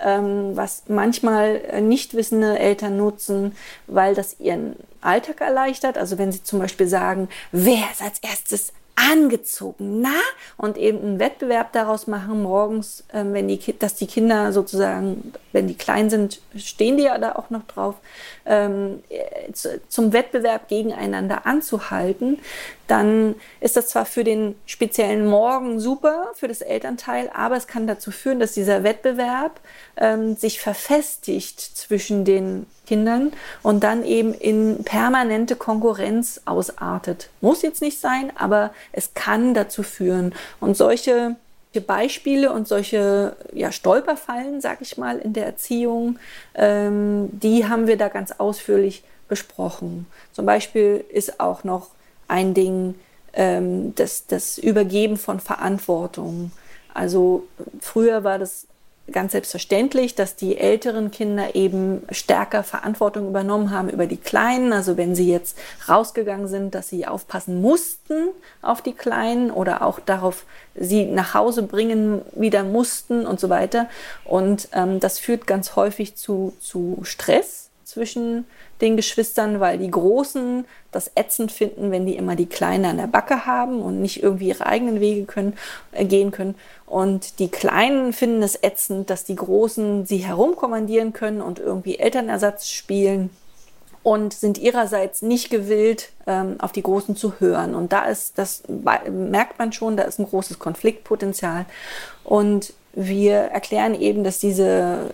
was 0.03 0.83
manchmal 0.87 1.61
äh, 1.69 1.81
nicht 1.81 2.13
wissende 2.13 2.57
Eltern 2.57 2.97
nutzen, 2.97 3.55
weil 3.87 4.15
das 4.15 4.39
ihren 4.39 4.75
Alltag 5.01 5.41
erleichtert. 5.41 5.97
Also 5.97 6.17
wenn 6.17 6.31
sie 6.31 6.43
zum 6.43 6.59
Beispiel 6.59 6.87
sagen, 6.87 7.29
wer 7.51 7.83
ist 7.91 8.01
als 8.01 8.19
erstes 8.19 8.73
angezogen, 9.09 10.01
na? 10.01 10.19
Und 10.57 10.77
eben 10.77 10.99
einen 10.99 11.19
Wettbewerb 11.19 11.73
daraus 11.73 12.07
machen 12.07 12.43
morgens, 12.43 13.03
ähm, 13.13 13.33
wenn 13.33 13.47
die, 13.47 13.59
dass 13.77 13.95
die 13.95 14.07
Kinder 14.07 14.51
sozusagen, 14.51 15.33
wenn 15.51 15.67
die 15.67 15.73
klein 15.75 16.09
sind, 16.09 16.41
stehen 16.55 16.97
die 16.97 17.03
ja 17.03 17.17
da 17.17 17.33
auch 17.33 17.49
noch 17.49 17.65
drauf, 17.65 17.95
ähm, 18.45 19.01
äh, 19.09 19.51
zum 19.87 20.13
Wettbewerb 20.13 20.67
gegeneinander 20.67 21.45
anzuhalten, 21.45 22.39
dann 22.87 23.35
ist 23.59 23.77
das 23.77 23.87
zwar 23.87 24.05
für 24.05 24.23
den 24.23 24.55
speziellen 24.65 25.25
Morgen 25.25 25.79
super, 25.79 26.31
für 26.35 26.47
das 26.47 26.61
Elternteil, 26.61 27.29
aber 27.33 27.55
es 27.55 27.67
kann 27.67 27.87
dazu 27.87 28.11
führen, 28.11 28.39
dass 28.39 28.53
dieser 28.53 28.83
Wettbewerb 28.83 29.59
ähm, 29.97 30.35
sich 30.35 30.59
verfestigt 30.59 31.59
zwischen 31.59 32.25
den 32.25 32.65
Kindern 32.91 33.31
und 33.63 33.85
dann 33.85 34.03
eben 34.03 34.33
in 34.33 34.83
permanente 34.83 35.55
Konkurrenz 35.55 36.41
ausartet. 36.43 37.29
Muss 37.39 37.61
jetzt 37.61 37.81
nicht 37.81 38.01
sein, 38.01 38.33
aber 38.35 38.71
es 38.91 39.13
kann 39.13 39.53
dazu 39.53 39.81
führen. 39.81 40.35
Und 40.59 40.75
solche 40.75 41.37
Beispiele 41.87 42.51
und 42.51 42.67
solche 42.67 43.37
ja, 43.53 43.71
Stolperfallen, 43.71 44.59
sag 44.59 44.81
ich 44.81 44.97
mal, 44.97 45.19
in 45.19 45.31
der 45.31 45.45
Erziehung, 45.45 46.19
ähm, 46.53 47.29
die 47.31 47.65
haben 47.69 47.87
wir 47.87 47.95
da 47.95 48.09
ganz 48.09 48.33
ausführlich 48.33 49.05
besprochen. 49.29 50.05
Zum 50.33 50.45
Beispiel 50.45 51.05
ist 51.07 51.39
auch 51.39 51.63
noch 51.63 51.91
ein 52.27 52.53
Ding 52.53 52.95
ähm, 53.31 53.95
das, 53.95 54.27
das 54.27 54.57
Übergeben 54.57 55.15
von 55.15 55.39
Verantwortung. 55.39 56.51
Also 56.93 57.47
früher 57.79 58.25
war 58.25 58.37
das 58.37 58.67
ganz 59.11 59.33
selbstverständlich, 59.33 60.15
dass 60.15 60.35
die 60.35 60.57
älteren 60.57 61.11
Kinder 61.11 61.55
eben 61.55 62.03
stärker 62.11 62.63
Verantwortung 62.63 63.27
übernommen 63.27 63.71
haben 63.71 63.89
über 63.89 64.05
die 64.05 64.17
Kleinen. 64.17 64.73
Also 64.73 64.97
wenn 64.97 65.15
sie 65.15 65.29
jetzt 65.29 65.57
rausgegangen 65.87 66.47
sind, 66.47 66.75
dass 66.75 66.89
sie 66.89 67.07
aufpassen 67.07 67.61
mussten 67.61 68.29
auf 68.61 68.81
die 68.81 68.93
Kleinen 68.93 69.51
oder 69.51 69.81
auch 69.85 69.99
darauf 69.99 70.45
sie 70.75 71.05
nach 71.05 71.33
Hause 71.33 71.63
bringen 71.63 72.21
wieder 72.33 72.63
mussten 72.63 73.25
und 73.25 73.39
so 73.39 73.49
weiter. 73.49 73.89
Und 74.23 74.69
ähm, 74.73 74.99
das 74.99 75.19
führt 75.19 75.47
ganz 75.47 75.75
häufig 75.75 76.15
zu, 76.15 76.53
zu 76.59 76.99
Stress 77.03 77.69
zwischen 77.91 78.45
den 78.79 78.95
Geschwistern, 78.95 79.59
weil 79.59 79.77
die 79.77 79.91
Großen 79.91 80.65
das 80.91 81.11
ätzend 81.15 81.51
finden, 81.51 81.91
wenn 81.91 82.05
die 82.05 82.15
immer 82.15 82.35
die 82.35 82.47
Kleinen 82.47 82.85
an 82.85 82.97
der 82.97 83.07
Backe 83.07 83.45
haben 83.45 83.81
und 83.81 84.01
nicht 84.01 84.23
irgendwie 84.23 84.47
ihre 84.47 84.65
eigenen 84.65 84.99
Wege 84.99 85.25
können, 85.25 85.57
äh, 85.91 86.05
gehen 86.05 86.31
können. 86.31 86.55
Und 86.91 87.39
die 87.39 87.47
Kleinen 87.47 88.11
finden 88.11 88.43
es 88.43 88.61
ätzend, 88.61 89.09
dass 89.09 89.23
die 89.23 89.37
Großen 89.37 90.05
sie 90.05 90.17
herumkommandieren 90.17 91.13
können 91.13 91.41
und 91.41 91.57
irgendwie 91.57 91.97
Elternersatz 91.97 92.67
spielen 92.67 93.29
und 94.03 94.33
sind 94.33 94.57
ihrerseits 94.57 95.21
nicht 95.21 95.49
gewillt, 95.49 96.09
ähm, 96.27 96.57
auf 96.59 96.73
die 96.73 96.83
Großen 96.83 97.15
zu 97.15 97.39
hören. 97.39 97.75
Und 97.75 97.93
da 97.93 98.03
ist, 98.03 98.37
das 98.37 98.63
merkt 98.67 99.57
man 99.57 99.71
schon, 99.71 99.95
da 99.95 100.03
ist 100.03 100.19
ein 100.19 100.27
großes 100.27 100.59
Konfliktpotenzial. 100.59 101.65
Und 102.25 102.73
wir 102.91 103.35
erklären 103.35 103.95
eben, 103.95 104.25
dass 104.25 104.39
diese 104.39 105.11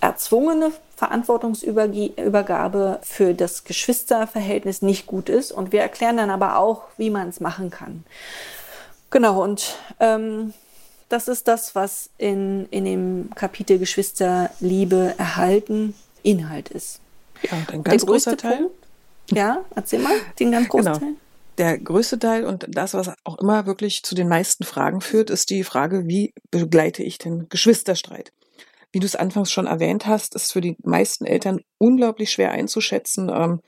erzwungene 0.00 0.72
Verantwortungsübergabe 0.96 2.98
für 3.02 3.34
das 3.34 3.62
Geschwisterverhältnis 3.62 4.82
nicht 4.82 5.06
gut 5.06 5.28
ist. 5.28 5.52
Und 5.52 5.70
wir 5.70 5.82
erklären 5.82 6.16
dann 6.16 6.30
aber 6.30 6.58
auch, 6.58 6.82
wie 6.96 7.10
man 7.10 7.28
es 7.28 7.38
machen 7.38 7.70
kann. 7.70 8.02
Genau, 9.10 9.40
und 9.40 9.76
ähm, 10.00 10.52
das 11.12 11.28
ist 11.28 11.48
das, 11.48 11.74
was 11.74 12.10
in, 12.18 12.66
in 12.70 12.84
dem 12.84 13.30
Kapitel 13.34 13.78
Geschwisterliebe 13.78 15.14
erhalten 15.18 15.94
Inhalt 16.22 16.68
ist. 16.70 17.00
Ja, 17.42 17.58
ein 17.72 17.82
ganz 17.82 18.06
großer 18.06 18.36
Teil. 18.36 18.58
Punkt, 18.58 18.74
ja, 19.30 19.64
erzähl 19.74 19.98
mal, 20.00 20.14
den 20.38 20.52
ganz 20.52 20.68
großen 20.68 20.92
genau. 20.92 20.98
Teil 20.98 21.16
der 21.58 21.78
größte 21.78 22.18
Teil 22.18 22.44
und 22.44 22.66
das, 22.68 22.94
was 22.94 23.12
auch 23.24 23.38
immer 23.38 23.66
wirklich 23.66 24.02
zu 24.02 24.14
den 24.14 24.28
meisten 24.28 24.64
Fragen 24.64 25.00
führt, 25.00 25.30
ist 25.30 25.50
die 25.50 25.64
Frage, 25.64 26.06
wie 26.06 26.32
begleite 26.50 27.02
ich 27.02 27.18
den 27.18 27.48
Geschwisterstreit? 27.48 28.32
Wie 28.90 29.00
du 29.00 29.06
es 29.06 29.16
anfangs 29.16 29.50
schon 29.50 29.66
erwähnt 29.66 30.06
hast, 30.06 30.34
ist 30.34 30.52
für 30.52 30.60
die 30.60 30.76
meisten 30.82 31.24
Eltern 31.24 31.60
unglaublich 31.78 32.30
schwer 32.30 32.52
einzuschätzen. 32.52 33.30
Ähm, 33.32 33.60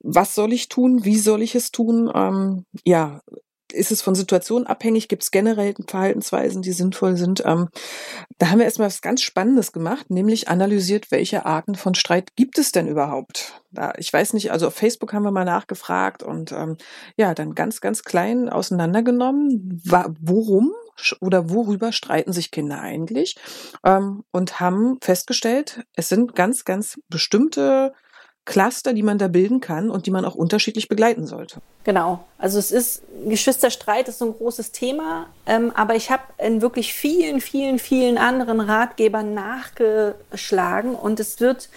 was 0.00 0.34
soll 0.34 0.52
ich 0.52 0.68
tun? 0.68 1.04
Wie 1.04 1.18
soll 1.18 1.42
ich 1.42 1.54
es 1.54 1.72
tun? 1.72 2.10
Ähm, 2.14 2.64
ja, 2.84 3.20
ist 3.72 3.92
es 3.92 4.02
von 4.02 4.14
Situationen 4.14 4.66
abhängig? 4.66 5.08
Gibt 5.08 5.22
es 5.22 5.30
generell 5.30 5.74
Verhaltensweisen, 5.86 6.62
die 6.62 6.72
sinnvoll 6.72 7.16
sind? 7.16 7.42
Ähm, 7.44 7.68
da 8.38 8.50
haben 8.50 8.58
wir 8.58 8.64
erstmal 8.64 8.86
was 8.88 9.02
ganz 9.02 9.22
Spannendes 9.22 9.72
gemacht, 9.72 10.10
nämlich 10.10 10.48
analysiert, 10.48 11.10
welche 11.10 11.46
Arten 11.46 11.74
von 11.74 11.94
Streit 11.94 12.36
gibt 12.36 12.58
es 12.58 12.72
denn 12.72 12.88
überhaupt? 12.88 13.60
Da, 13.70 13.92
ich 13.98 14.12
weiß 14.12 14.32
nicht, 14.32 14.50
also 14.52 14.68
auf 14.68 14.74
Facebook 14.74 15.12
haben 15.12 15.24
wir 15.24 15.30
mal 15.30 15.44
nachgefragt 15.44 16.22
und 16.22 16.52
ähm, 16.52 16.76
ja, 17.16 17.34
dann 17.34 17.54
ganz, 17.54 17.80
ganz 17.80 18.02
klein 18.02 18.48
auseinandergenommen, 18.48 19.82
worum 20.20 20.72
oder 21.20 21.50
worüber 21.50 21.92
streiten 21.92 22.32
sich 22.32 22.50
Kinder 22.50 22.80
eigentlich 22.80 23.36
ähm, 23.84 24.24
und 24.32 24.60
haben 24.60 24.98
festgestellt, 25.00 25.84
es 25.94 26.08
sind 26.08 26.34
ganz, 26.34 26.64
ganz 26.64 26.98
bestimmte 27.08 27.92
Cluster, 28.48 28.94
die 28.94 29.02
man 29.02 29.18
da 29.18 29.28
bilden 29.28 29.60
kann 29.60 29.90
und 29.90 30.06
die 30.06 30.10
man 30.10 30.24
auch 30.24 30.34
unterschiedlich 30.34 30.88
begleiten 30.88 31.26
sollte. 31.26 31.60
Genau. 31.84 32.24
Also 32.38 32.58
es 32.58 32.70
ist, 32.70 33.02
Geschwisterstreit 33.28 34.08
ist 34.08 34.18
so 34.18 34.24
ein 34.24 34.32
großes 34.32 34.72
Thema, 34.72 35.26
ähm, 35.46 35.70
aber 35.74 35.94
ich 35.96 36.10
habe 36.10 36.22
in 36.38 36.62
wirklich 36.62 36.94
vielen, 36.94 37.42
vielen, 37.42 37.78
vielen 37.78 38.16
anderen 38.16 38.60
Ratgebern 38.60 39.34
nachgeschlagen 39.34 40.94
und 40.94 41.20
es 41.20 41.40
wird 41.40 41.68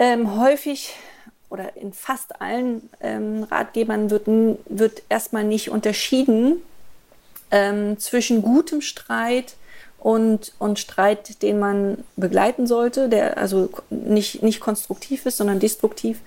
ähm, 0.00 0.38
häufig 0.38 0.94
oder 1.50 1.76
in 1.76 1.92
fast 1.92 2.40
allen 2.40 2.90
ähm, 3.00 3.44
Ratgebern 3.44 4.10
wird, 4.10 4.26
wird 4.66 5.02
erstmal 5.08 5.44
nicht 5.44 5.70
unterschieden 5.70 6.62
ähm, 7.52 7.96
zwischen 8.00 8.42
gutem 8.42 8.80
Streit, 8.80 9.54
und, 9.98 10.52
und 10.58 10.78
Streit, 10.78 11.42
den 11.42 11.58
man 11.58 12.04
begleiten 12.16 12.66
sollte, 12.66 13.08
der 13.08 13.38
also 13.38 13.70
nicht, 13.90 14.42
nicht 14.42 14.60
konstruktiv 14.60 15.26
ist, 15.26 15.38
sondern 15.38 15.58
destruktiv. 15.58 16.20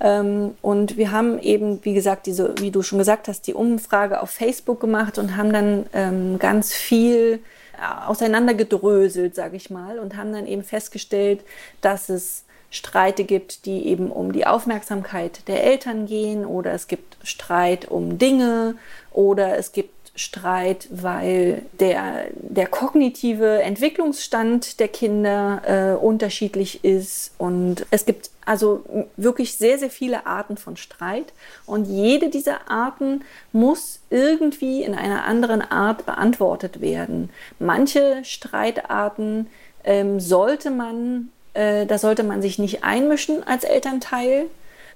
Ähm, 0.00 0.54
und 0.62 0.96
wir 0.96 1.10
haben 1.12 1.38
eben, 1.40 1.84
wie 1.84 1.94
gesagt, 1.94 2.26
diese, 2.26 2.54
wie 2.58 2.70
du 2.70 2.82
schon 2.82 2.98
gesagt 2.98 3.28
hast, 3.28 3.46
die 3.46 3.54
Umfrage 3.54 4.22
auf 4.22 4.30
Facebook 4.30 4.80
gemacht 4.80 5.18
und 5.18 5.36
haben 5.36 5.52
dann 5.52 5.86
ähm, 5.92 6.38
ganz 6.38 6.72
viel 6.72 7.40
äh, 7.74 8.06
auseinandergedröselt, 8.06 9.34
sage 9.34 9.56
ich 9.56 9.70
mal, 9.70 9.98
und 9.98 10.16
haben 10.16 10.32
dann 10.32 10.46
eben 10.46 10.62
festgestellt, 10.62 11.40
dass 11.82 12.08
es 12.08 12.44
Streite 12.70 13.24
gibt, 13.24 13.66
die 13.66 13.86
eben 13.86 14.10
um 14.10 14.32
die 14.32 14.46
Aufmerksamkeit 14.46 15.46
der 15.48 15.64
Eltern 15.64 16.06
gehen 16.06 16.46
oder 16.46 16.72
es 16.72 16.86
gibt 16.86 17.18
Streit 17.24 17.90
um 17.90 18.16
Dinge 18.16 18.76
oder 19.10 19.58
es 19.58 19.72
gibt 19.72 19.99
Streit, 20.20 20.86
weil 20.90 21.62
der, 21.80 22.26
der 22.34 22.66
kognitive 22.66 23.62
Entwicklungsstand 23.62 24.78
der 24.78 24.88
Kinder 24.88 25.62
äh, 25.66 26.04
unterschiedlich 26.04 26.84
ist. 26.84 27.32
Und 27.38 27.86
es 27.90 28.04
gibt 28.04 28.30
also 28.44 28.84
wirklich 29.16 29.56
sehr, 29.56 29.78
sehr 29.78 29.88
viele 29.88 30.26
Arten 30.26 30.58
von 30.58 30.76
Streit. 30.76 31.32
Und 31.64 31.86
jede 31.86 32.28
dieser 32.28 32.70
Arten 32.70 33.22
muss 33.52 34.00
irgendwie 34.10 34.82
in 34.82 34.94
einer 34.94 35.24
anderen 35.24 35.62
Art 35.62 36.04
beantwortet 36.04 36.82
werden. 36.82 37.30
Manche 37.58 38.22
Streitarten 38.22 39.46
ähm, 39.84 40.20
sollte 40.20 40.70
man, 40.70 41.30
äh, 41.54 41.86
da 41.86 41.96
sollte 41.96 42.24
man 42.24 42.42
sich 42.42 42.58
nicht 42.58 42.84
einmischen 42.84 43.46
als 43.46 43.64
Elternteil 43.64 44.46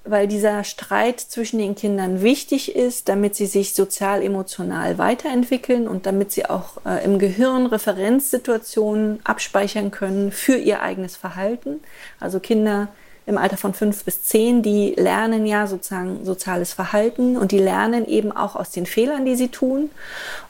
weil 0.05 0.29
dieser 0.29 0.65
Streit 0.65 1.21
zwischen 1.21 1.59
den 1.59 1.75
Kindern 1.75 2.23
wichtig 2.23 2.77
ist, 2.77 3.09
damit 3.09 3.35
sie 3.35 3.47
sich 3.47 3.75
sozial-emotional 3.75 4.99
weiterentwickeln 4.99 5.89
und 5.89 6.07
damit 6.07 6.31
sie 6.31 6.47
auch 6.47 6.85
äh, 6.85 7.03
im 7.05 7.19
Gehirn 7.19 7.67
Referenzsituationen 7.67 9.21
abspeichern 9.25 9.91
können 9.91 10.31
für 10.31 10.57
ihr 10.57 10.83
eigenes 10.83 11.17
Verhalten. 11.17 11.81
Also 12.21 12.39
Kinder 12.39 12.89
im 13.27 13.39
Alter 13.39 13.57
von 13.57 13.73
fünf 13.73 14.05
bis 14.05 14.23
zehn, 14.25 14.63
die 14.63 14.95
lernen 14.97 15.47
ja 15.47 15.67
sozusagen 15.67 16.27
soziales 16.27 16.75
Verhalten 16.75 17.39
und 17.39 17.53
die 17.53 17.59
lernen 17.59 18.07
eben 18.07 18.33
auch 18.33 18.55
aus 18.55 18.71
den 18.71 18.85
Fehlern, 18.85 19.25
die 19.25 19.35
sie 19.35 19.49
tun. 19.49 19.91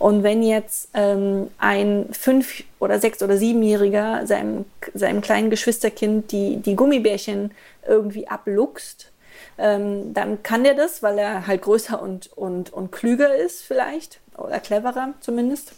Und 0.00 0.24
wenn 0.24 0.42
jetzt 0.42 0.88
ähm, 0.94 1.48
ein 1.58 2.06
fünf 2.10 2.64
oder 2.80 2.98
sechs 2.98 3.22
oder 3.22 3.36
siebenjähriger 3.36 4.26
seinem, 4.26 4.64
seinem 4.92 5.20
kleinen 5.20 5.50
Geschwisterkind 5.50 6.32
die, 6.32 6.56
die 6.56 6.74
Gummibärchen 6.74 7.52
irgendwie 7.86 8.26
abluchst, 8.26 9.12
ähm, 9.58 10.14
dann 10.14 10.42
kann 10.42 10.64
der 10.64 10.74
das, 10.74 11.02
weil 11.02 11.18
er 11.18 11.46
halt 11.46 11.62
größer 11.62 12.00
und, 12.00 12.32
und, 12.36 12.72
und 12.72 12.92
klüger 12.92 13.34
ist 13.34 13.62
vielleicht 13.62 14.20
oder 14.36 14.60
cleverer 14.60 15.14
zumindest. 15.20 15.72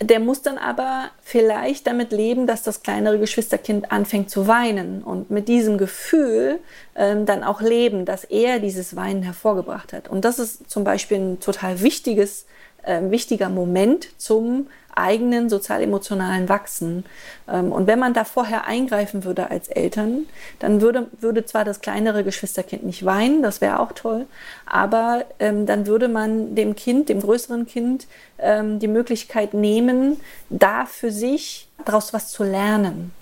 Der 0.00 0.18
muss 0.18 0.42
dann 0.42 0.58
aber 0.58 1.10
vielleicht 1.22 1.86
damit 1.86 2.10
leben, 2.10 2.48
dass 2.48 2.64
das 2.64 2.82
kleinere 2.82 3.20
Geschwisterkind 3.20 3.92
anfängt 3.92 4.30
zu 4.30 4.48
weinen 4.48 5.02
und 5.02 5.30
mit 5.30 5.46
diesem 5.46 5.78
Gefühl 5.78 6.58
ähm, 6.96 7.24
dann 7.24 7.44
auch 7.44 7.60
leben, 7.60 8.04
dass 8.04 8.24
er 8.24 8.58
dieses 8.58 8.96
Weinen 8.96 9.22
hervorgebracht 9.22 9.92
hat. 9.92 10.08
Und 10.08 10.24
das 10.24 10.40
ist 10.40 10.68
zum 10.68 10.82
Beispiel 10.82 11.18
ein 11.18 11.40
total 11.40 11.82
wichtiges, 11.82 12.46
äh, 12.82 13.10
wichtiger 13.10 13.48
Moment 13.48 14.08
zum 14.18 14.66
eigenen 14.94 15.48
sozial-emotionalen 15.48 16.48
Wachsen. 16.48 17.04
Ähm, 17.48 17.72
und 17.72 17.86
wenn 17.86 17.98
man 17.98 18.14
da 18.14 18.24
vorher 18.24 18.66
eingreifen 18.66 19.24
würde 19.24 19.50
als 19.50 19.68
Eltern, 19.68 20.26
dann 20.58 20.80
würde, 20.80 21.08
würde 21.20 21.44
zwar 21.44 21.64
das 21.64 21.80
kleinere 21.80 22.24
Geschwisterkind 22.24 22.84
nicht 22.84 23.04
weinen, 23.04 23.42
das 23.42 23.60
wäre 23.60 23.80
auch 23.80 23.92
toll, 23.92 24.26
aber 24.66 25.24
ähm, 25.38 25.66
dann 25.66 25.86
würde 25.86 26.08
man 26.08 26.54
dem 26.54 26.76
Kind, 26.76 27.08
dem 27.08 27.20
größeren 27.20 27.66
Kind, 27.66 28.06
ähm, 28.38 28.78
die 28.78 28.88
Möglichkeit 28.88 29.54
nehmen, 29.54 30.20
da 30.50 30.86
für 30.86 31.10
sich 31.10 31.68
daraus 31.84 32.12
was 32.12 32.30
zu 32.30 32.44
lernen. 32.44 33.12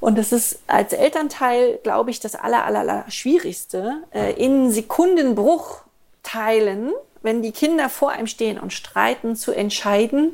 Und 0.00 0.18
das 0.18 0.32
ist 0.32 0.58
als 0.66 0.92
Elternteil, 0.92 1.78
glaube 1.84 2.10
ich, 2.10 2.18
das 2.18 2.34
aller, 2.34 2.64
aller, 2.64 2.80
aller 2.80 3.04
Schwierigste, 3.08 4.02
äh, 4.12 4.32
in 4.32 4.72
Sekundenbruchteilen, 4.72 6.92
wenn 7.22 7.42
die 7.42 7.52
Kinder 7.52 7.88
vor 7.88 8.10
einem 8.10 8.26
stehen 8.26 8.58
und 8.58 8.72
streiten, 8.72 9.36
zu 9.36 9.52
entscheiden, 9.52 10.32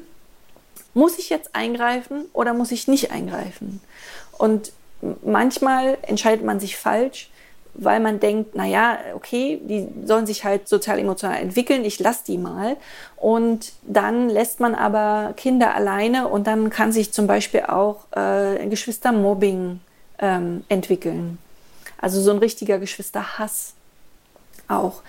muss 0.95 1.19
ich 1.19 1.29
jetzt 1.29 1.55
eingreifen 1.55 2.25
oder 2.33 2.55
muss 2.55 2.73
ich 2.73 2.89
nicht 2.89 3.11
eingreifen? 3.11 3.81
Und 4.37 4.73
manchmal 5.25 5.99
entscheidet 6.03 6.45
man 6.45 6.61
sich 6.61 6.77
falsch, 6.77 7.31
weil 7.75 8.01
man 8.01 8.19
denkt, 8.19 8.57
naja, 8.57 8.99
okay, 9.15 9.61
die 9.63 9.87
sollen 10.05 10.27
sich 10.27 10.45
halt 10.45 10.69
sozial 10.69 10.99
emotional 10.99 11.41
entwickeln, 11.41 11.85
ich 11.85 12.01
lasse 12.01 12.25
die 12.27 12.39
mal. 12.39 12.77
Und 13.17 13.73
dann 13.83 14.29
lässt 14.29 14.59
man 14.59 14.75
aber 14.75 15.35
Kinder 15.37 15.75
alleine 15.75 16.27
und 16.27 16.49
dann 16.49 16.71
kann 16.71 16.91
sich 16.91 17.13
zum 17.13 17.29
Beispiel 17.29 17.63
auch 17.63 18.07
äh, 18.17 18.67
Geschwistermobbing 18.67 19.81
ähm, 20.19 20.65
entwickeln. 20.69 21.39
Also 22.01 22.21
so 22.21 22.33
ein 22.33 22.39
richtiger 22.39 22.79
Geschwisterhass 22.79 23.75
auch. 24.67 25.03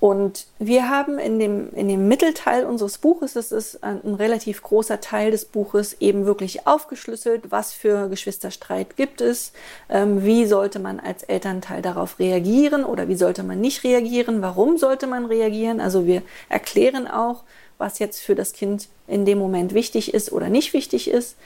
Und 0.00 0.46
wir 0.60 0.88
haben 0.88 1.18
in 1.18 1.40
dem, 1.40 1.74
in 1.74 1.88
dem 1.88 2.06
Mittelteil 2.06 2.64
unseres 2.64 2.98
Buches, 2.98 3.32
das 3.32 3.50
ist 3.50 3.82
ein, 3.82 4.14
relativ 4.14 4.62
großer 4.62 5.00
Teil 5.00 5.32
des 5.32 5.44
Buches, 5.44 5.96
eben 6.00 6.24
wirklich 6.24 6.68
aufgeschlüsselt, 6.68 7.50
was 7.50 7.72
für 7.72 8.08
Geschwisterstreit 8.08 8.96
gibt 8.96 9.20
es, 9.20 9.52
ähm, 9.88 10.24
wie 10.24 10.46
sollte 10.46 10.78
man 10.78 11.00
als 11.00 11.24
Elternteil 11.24 11.82
darauf 11.82 12.20
reagieren 12.20 12.84
oder 12.84 13.08
wie 13.08 13.16
sollte 13.16 13.42
man 13.42 13.60
nicht 13.60 13.82
reagieren, 13.82 14.40
warum 14.40 14.78
sollte 14.78 15.08
man 15.08 15.26
reagieren. 15.26 15.80
Also 15.80 16.06
wir 16.06 16.22
erklären 16.48 17.08
auch, 17.08 17.42
was 17.76 17.98
jetzt 17.98 18.20
für 18.20 18.36
das 18.36 18.52
Kind 18.52 18.88
in 19.08 19.24
dem 19.24 19.38
Moment 19.38 19.74
wichtig 19.74 20.14
ist 20.14 20.30
oder 20.30 20.48
nicht 20.48 20.74
wichtig 20.74 21.10
ist. 21.10 21.36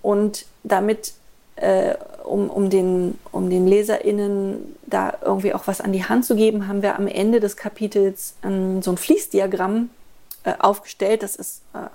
Und 0.00 0.46
damit 0.64 1.12
äh, 1.56 1.94
um, 2.24 2.48
um, 2.50 2.70
den, 2.70 3.18
um 3.30 3.50
den 3.50 3.66
LeserInnen 3.66 4.76
da 4.86 5.14
irgendwie 5.22 5.54
auch 5.54 5.66
was 5.66 5.80
an 5.80 5.92
die 5.92 6.04
Hand 6.04 6.24
zu 6.24 6.34
geben, 6.34 6.68
haben 6.68 6.82
wir 6.82 6.96
am 6.96 7.06
Ende 7.06 7.40
des 7.40 7.56
Kapitels 7.56 8.34
ähm, 8.42 8.82
so 8.82 8.90
ein 8.92 8.96
Fließdiagramm 8.96 9.90
äh, 10.44 10.54
aufgestellt. 10.58 11.22
Das 11.22 11.36
ist, 11.36 11.62
äh, 11.74 11.88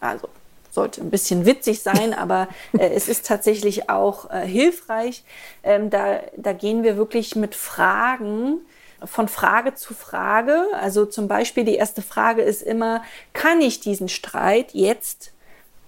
also 0.00 0.28
sollte 0.70 1.00
ein 1.00 1.10
bisschen 1.10 1.46
witzig 1.46 1.82
sein, 1.82 2.14
aber 2.18 2.48
äh, 2.76 2.88
es 2.88 3.08
ist 3.08 3.26
tatsächlich 3.26 3.90
auch 3.90 4.30
äh, 4.30 4.46
hilfreich. 4.46 5.24
Ähm, 5.62 5.90
da, 5.90 6.20
da 6.36 6.52
gehen 6.52 6.82
wir 6.82 6.96
wirklich 6.96 7.36
mit 7.36 7.54
Fragen 7.54 8.60
von 9.04 9.28
Frage 9.28 9.74
zu 9.74 9.94
Frage. 9.94 10.64
Also 10.80 11.06
zum 11.06 11.28
Beispiel 11.28 11.64
die 11.64 11.76
erste 11.76 12.02
Frage 12.02 12.42
ist 12.42 12.62
immer, 12.62 13.02
kann 13.32 13.60
ich 13.60 13.80
diesen 13.80 14.08
Streit 14.08 14.74
jetzt 14.74 15.32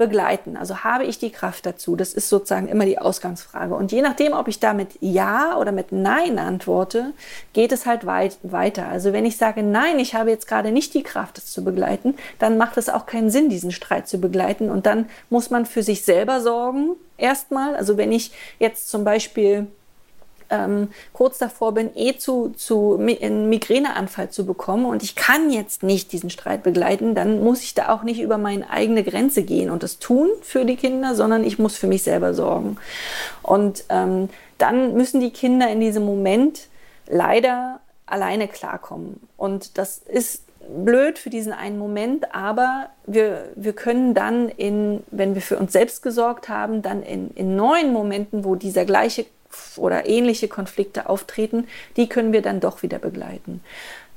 begleiten? 0.00 0.56
Also 0.56 0.78
habe 0.82 1.04
ich 1.04 1.18
die 1.18 1.30
Kraft 1.30 1.66
dazu? 1.66 1.94
Das 1.94 2.14
ist 2.14 2.30
sozusagen 2.30 2.68
immer 2.68 2.86
die 2.86 2.98
Ausgangsfrage. 2.98 3.74
Und 3.74 3.92
je 3.92 4.00
nachdem, 4.00 4.32
ob 4.32 4.48
ich 4.48 4.58
da 4.58 4.72
mit 4.72 4.88
Ja 5.00 5.58
oder 5.58 5.72
mit 5.72 5.92
Nein 5.92 6.38
antworte, 6.38 7.12
geht 7.52 7.70
es 7.70 7.84
halt 7.84 8.06
weit 8.06 8.38
weiter. 8.42 8.88
Also 8.88 9.12
wenn 9.12 9.26
ich 9.26 9.36
sage, 9.36 9.62
nein, 9.62 9.98
ich 9.98 10.14
habe 10.14 10.30
jetzt 10.30 10.48
gerade 10.48 10.72
nicht 10.72 10.94
die 10.94 11.02
Kraft, 11.02 11.36
das 11.36 11.52
zu 11.52 11.62
begleiten, 11.62 12.14
dann 12.38 12.56
macht 12.56 12.78
es 12.78 12.88
auch 12.88 13.04
keinen 13.04 13.28
Sinn, 13.30 13.50
diesen 13.50 13.72
Streit 13.72 14.08
zu 14.08 14.18
begleiten. 14.18 14.70
Und 14.70 14.86
dann 14.86 15.04
muss 15.28 15.50
man 15.50 15.66
für 15.66 15.82
sich 15.82 16.02
selber 16.02 16.40
sorgen, 16.40 16.96
erstmal. 17.18 17.76
Also 17.76 17.98
wenn 17.98 18.10
ich 18.10 18.32
jetzt 18.58 18.88
zum 18.88 19.04
Beispiel 19.04 19.66
ähm, 20.50 20.88
kurz 21.12 21.38
davor 21.38 21.72
bin, 21.72 21.90
eh 21.94 22.16
zu, 22.16 22.50
zu 22.50 22.98
einen 22.98 23.48
Migräneanfall 23.48 24.30
zu 24.30 24.44
bekommen 24.44 24.86
und 24.86 25.02
ich 25.02 25.14
kann 25.14 25.50
jetzt 25.50 25.82
nicht 25.82 26.12
diesen 26.12 26.30
Streit 26.30 26.62
begleiten, 26.62 27.14
dann 27.14 27.42
muss 27.42 27.62
ich 27.62 27.74
da 27.74 27.88
auch 27.90 28.02
nicht 28.02 28.20
über 28.20 28.38
meine 28.38 28.68
eigene 28.70 29.04
Grenze 29.04 29.42
gehen 29.42 29.70
und 29.70 29.82
das 29.82 29.98
tun 29.98 30.28
für 30.42 30.64
die 30.64 30.76
Kinder, 30.76 31.14
sondern 31.14 31.44
ich 31.44 31.58
muss 31.58 31.76
für 31.76 31.86
mich 31.86 32.02
selber 32.02 32.34
sorgen. 32.34 32.76
Und 33.42 33.84
ähm, 33.88 34.28
dann 34.58 34.94
müssen 34.94 35.20
die 35.20 35.30
Kinder 35.30 35.68
in 35.70 35.80
diesem 35.80 36.04
Moment 36.04 36.68
leider 37.06 37.80
alleine 38.06 38.48
klarkommen. 38.48 39.20
Und 39.36 39.78
das 39.78 39.98
ist 39.98 40.44
blöd 40.68 41.18
für 41.18 41.30
diesen 41.30 41.52
einen 41.52 41.78
Moment, 41.78 42.34
aber 42.34 42.90
wir, 43.06 43.48
wir 43.56 43.72
können 43.72 44.14
dann 44.14 44.48
in, 44.48 45.02
wenn 45.10 45.34
wir 45.34 45.42
für 45.42 45.58
uns 45.58 45.72
selbst 45.72 46.02
gesorgt 46.02 46.48
haben, 46.48 46.82
dann 46.82 47.02
in, 47.02 47.30
in 47.34 47.56
neuen 47.56 47.92
Momenten, 47.92 48.44
wo 48.44 48.54
dieser 48.54 48.84
gleiche 48.84 49.24
oder 49.76 50.06
ähnliche 50.06 50.48
Konflikte 50.48 51.08
auftreten, 51.08 51.66
die 51.96 52.08
können 52.08 52.32
wir 52.32 52.42
dann 52.42 52.60
doch 52.60 52.82
wieder 52.82 52.98
begleiten. 52.98 53.62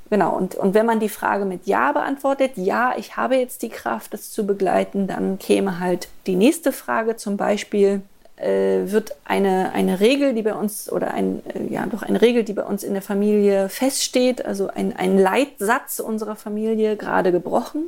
Genau, 0.09 0.35
und, 0.35 0.55
und 0.55 0.73
wenn 0.75 0.85
man 0.85 0.99
die 0.99 1.09
Frage 1.09 1.45
mit 1.45 1.65
Ja 1.65 1.91
beantwortet, 1.91 2.51
ja, 2.55 2.93
ich 2.97 3.17
habe 3.17 3.35
jetzt 3.35 3.63
die 3.63 3.69
Kraft, 3.69 4.13
das 4.13 4.31
zu 4.31 4.45
begleiten, 4.45 5.07
dann 5.07 5.39
käme 5.39 5.79
halt 5.79 6.07
die 6.27 6.35
nächste 6.35 6.71
Frage, 6.71 7.15
zum 7.15 7.35
Beispiel, 7.35 8.01
äh, 8.35 8.91
wird 8.91 9.15
eine, 9.25 9.71
eine 9.73 9.99
Regel, 9.99 10.33
die 10.33 10.41
bei 10.41 10.53
uns, 10.53 10.91
oder 10.91 11.13
ein, 11.13 11.41
äh, 11.47 11.73
ja, 11.73 11.85
doch 11.85 12.03
eine 12.03 12.21
Regel, 12.21 12.43
die 12.43 12.53
bei 12.53 12.63
uns 12.63 12.83
in 12.83 12.93
der 12.93 13.01
Familie 13.01 13.69
feststeht, 13.69 14.45
also 14.45 14.67
ein, 14.67 14.95
ein 14.95 15.17
Leitsatz 15.17 15.99
unserer 15.99 16.35
Familie 16.35 16.95
gerade 16.95 17.31
gebrochen? 17.31 17.85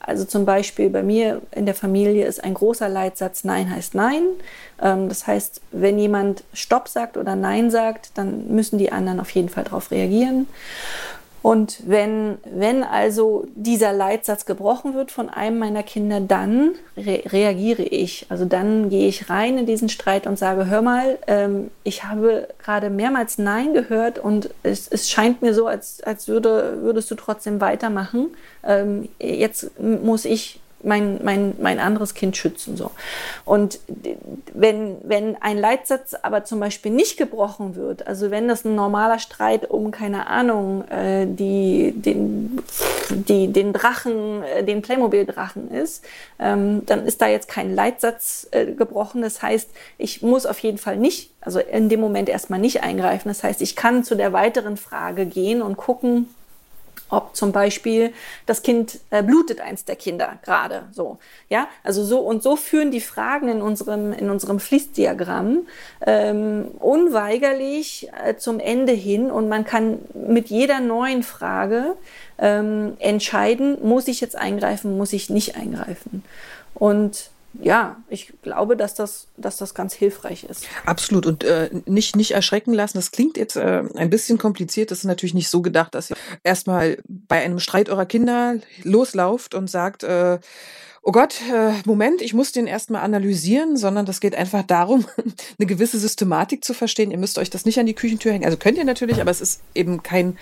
Also 0.00 0.24
zum 0.24 0.46
Beispiel 0.46 0.88
bei 0.88 1.02
mir 1.02 1.42
in 1.52 1.66
der 1.66 1.74
Familie 1.74 2.26
ist 2.26 2.42
ein 2.42 2.54
großer 2.54 2.88
Leitsatz 2.88 3.44
Nein 3.44 3.70
heißt 3.70 3.94
Nein. 3.94 4.22
Ähm, 4.80 5.08
das 5.08 5.26
heißt, 5.26 5.60
wenn 5.72 5.98
jemand 5.98 6.42
Stopp 6.54 6.88
sagt 6.88 7.16
oder 7.16 7.36
Nein 7.36 7.70
sagt, 7.70 8.12
dann 8.14 8.48
müssen 8.48 8.78
die 8.78 8.92
anderen 8.92 9.20
auf 9.20 9.30
jeden 9.30 9.50
Fall 9.50 9.64
darauf 9.64 9.90
reagieren. 9.90 10.48
Und 11.42 11.78
wenn, 11.86 12.36
wenn 12.44 12.84
also 12.84 13.46
dieser 13.54 13.92
Leitsatz 13.92 14.44
gebrochen 14.44 14.94
wird 14.94 15.10
von 15.10 15.30
einem 15.30 15.58
meiner 15.58 15.82
Kinder, 15.82 16.20
dann 16.20 16.72
re 16.96 17.22
reagiere 17.26 17.82
ich. 17.82 18.26
Also 18.28 18.44
dann 18.44 18.90
gehe 18.90 19.08
ich 19.08 19.30
rein 19.30 19.56
in 19.56 19.66
diesen 19.66 19.88
Streit 19.88 20.26
und 20.26 20.38
sage, 20.38 20.66
hör 20.66 20.82
mal, 20.82 21.18
ähm, 21.26 21.70
ich 21.82 22.04
habe 22.04 22.48
gerade 22.62 22.90
mehrmals 22.90 23.38
Nein 23.38 23.72
gehört 23.72 24.18
und 24.18 24.50
es, 24.62 24.86
es 24.88 25.08
scheint 25.10 25.40
mir 25.40 25.54
so, 25.54 25.66
als, 25.66 26.02
als 26.02 26.28
würde, 26.28 26.78
würdest 26.82 27.10
du 27.10 27.14
trotzdem 27.14 27.60
weitermachen. 27.60 28.28
Ähm, 28.62 29.08
jetzt 29.18 29.70
muss 29.80 30.26
ich 30.26 30.59
mein, 30.82 31.20
mein, 31.22 31.54
mein 31.60 31.78
anderes 31.78 32.14
Kind 32.14 32.36
schützen. 32.36 32.76
So. 32.76 32.90
Und 33.44 33.80
wenn, 34.52 34.96
wenn 35.02 35.40
ein 35.40 35.58
Leitsatz 35.58 36.14
aber 36.14 36.44
zum 36.44 36.60
Beispiel 36.60 36.92
nicht 36.92 37.16
gebrochen 37.16 37.74
wird, 37.76 38.06
also 38.06 38.30
wenn 38.30 38.48
das 38.48 38.64
ein 38.64 38.74
normaler 38.74 39.18
Streit 39.18 39.70
um, 39.70 39.90
keine 39.90 40.26
Ahnung, 40.26 40.86
äh, 40.88 41.26
die, 41.26 41.92
den, 41.94 42.60
die, 43.10 43.52
den 43.52 43.72
Drachen, 43.72 44.42
äh, 44.42 44.64
den 44.64 44.82
Playmobil-Drachen 44.82 45.70
ist, 45.70 46.04
ähm, 46.38 46.84
dann 46.86 47.06
ist 47.06 47.20
da 47.20 47.28
jetzt 47.28 47.48
kein 47.48 47.74
Leitsatz 47.74 48.48
äh, 48.50 48.66
gebrochen. 48.66 49.22
Das 49.22 49.42
heißt, 49.42 49.70
ich 49.98 50.22
muss 50.22 50.46
auf 50.46 50.58
jeden 50.60 50.78
Fall 50.78 50.96
nicht, 50.96 51.32
also 51.40 51.58
in 51.58 51.88
dem 51.88 52.00
Moment 52.00 52.28
erstmal 52.28 52.60
nicht 52.60 52.82
eingreifen. 52.82 53.28
Das 53.28 53.44
heißt, 53.44 53.60
ich 53.60 53.76
kann 53.76 54.04
zu 54.04 54.14
der 54.14 54.32
weiteren 54.32 54.76
Frage 54.76 55.26
gehen 55.26 55.62
und 55.62 55.76
gucken, 55.76 56.28
ob 57.08 57.34
zum 57.34 57.52
Beispiel 57.52 58.12
das 58.46 58.62
Kind 58.62 59.00
äh, 59.10 59.22
blutet 59.22 59.60
eins 59.60 59.84
der 59.84 59.96
Kinder 59.96 60.38
gerade 60.42 60.84
so 60.92 61.18
ja? 61.48 61.68
Also 61.82 62.04
so 62.04 62.20
und 62.20 62.42
so 62.42 62.56
führen 62.56 62.90
die 62.90 63.00
Fragen 63.00 63.48
in 63.48 63.62
unserem 63.62 64.12
in 64.12 64.30
unserem 64.30 64.60
Fließdiagramm 64.60 65.66
ähm, 66.06 66.68
unweigerlich 66.78 68.08
äh, 68.24 68.36
zum 68.36 68.60
Ende 68.60 68.92
hin 68.92 69.30
und 69.30 69.48
man 69.48 69.64
kann 69.64 69.98
mit 70.14 70.48
jeder 70.48 70.80
neuen 70.80 71.22
Frage 71.22 71.96
ähm, 72.38 72.96
entscheiden 72.98 73.78
muss 73.82 74.08
ich 74.08 74.20
jetzt 74.20 74.36
eingreifen 74.36 74.96
muss 74.96 75.12
ich 75.12 75.30
nicht 75.30 75.56
eingreifen. 75.56 76.22
Und 76.74 77.30
ja, 77.54 77.96
ich 78.08 78.32
glaube, 78.42 78.76
dass 78.76 78.94
das, 78.94 79.26
dass 79.36 79.56
das 79.56 79.74
ganz 79.74 79.92
hilfreich 79.92 80.44
ist. 80.44 80.66
Absolut. 80.86 81.26
Und 81.26 81.44
äh, 81.44 81.70
nicht, 81.86 82.14
nicht 82.16 82.30
erschrecken 82.30 82.72
lassen. 82.72 82.98
Das 82.98 83.10
klingt 83.10 83.36
jetzt 83.36 83.56
äh, 83.56 83.82
ein 83.96 84.10
bisschen 84.10 84.38
kompliziert. 84.38 84.90
Das 84.90 84.98
ist 84.98 85.04
natürlich 85.04 85.34
nicht 85.34 85.48
so 85.48 85.60
gedacht, 85.60 85.94
dass 85.94 86.10
ihr 86.10 86.16
erstmal 86.44 86.98
bei 87.08 87.42
einem 87.42 87.58
Streit 87.58 87.88
eurer 87.88 88.06
Kinder 88.06 88.56
loslauft 88.84 89.54
und 89.54 89.68
sagt, 89.68 90.04
äh, 90.04 90.38
oh 91.02 91.12
Gott, 91.12 91.40
äh, 91.52 91.72
Moment, 91.84 92.22
ich 92.22 92.34
muss 92.34 92.52
den 92.52 92.66
erstmal 92.66 93.02
analysieren, 93.02 93.76
sondern 93.76 94.06
das 94.06 94.20
geht 94.20 94.34
einfach 94.34 94.62
darum, 94.62 95.06
eine 95.58 95.66
gewisse 95.66 95.98
Systematik 95.98 96.64
zu 96.64 96.72
verstehen. 96.72 97.10
Ihr 97.10 97.18
müsst 97.18 97.38
euch 97.38 97.50
das 97.50 97.64
nicht 97.64 97.80
an 97.80 97.86
die 97.86 97.94
Küchentür 97.94 98.32
hängen. 98.32 98.44
Also 98.44 98.58
könnt 98.58 98.78
ihr 98.78 98.84
natürlich, 98.84 99.20
aber 99.20 99.30
es 99.30 99.40
ist 99.40 99.60
eben 99.74 100.02
kein 100.02 100.38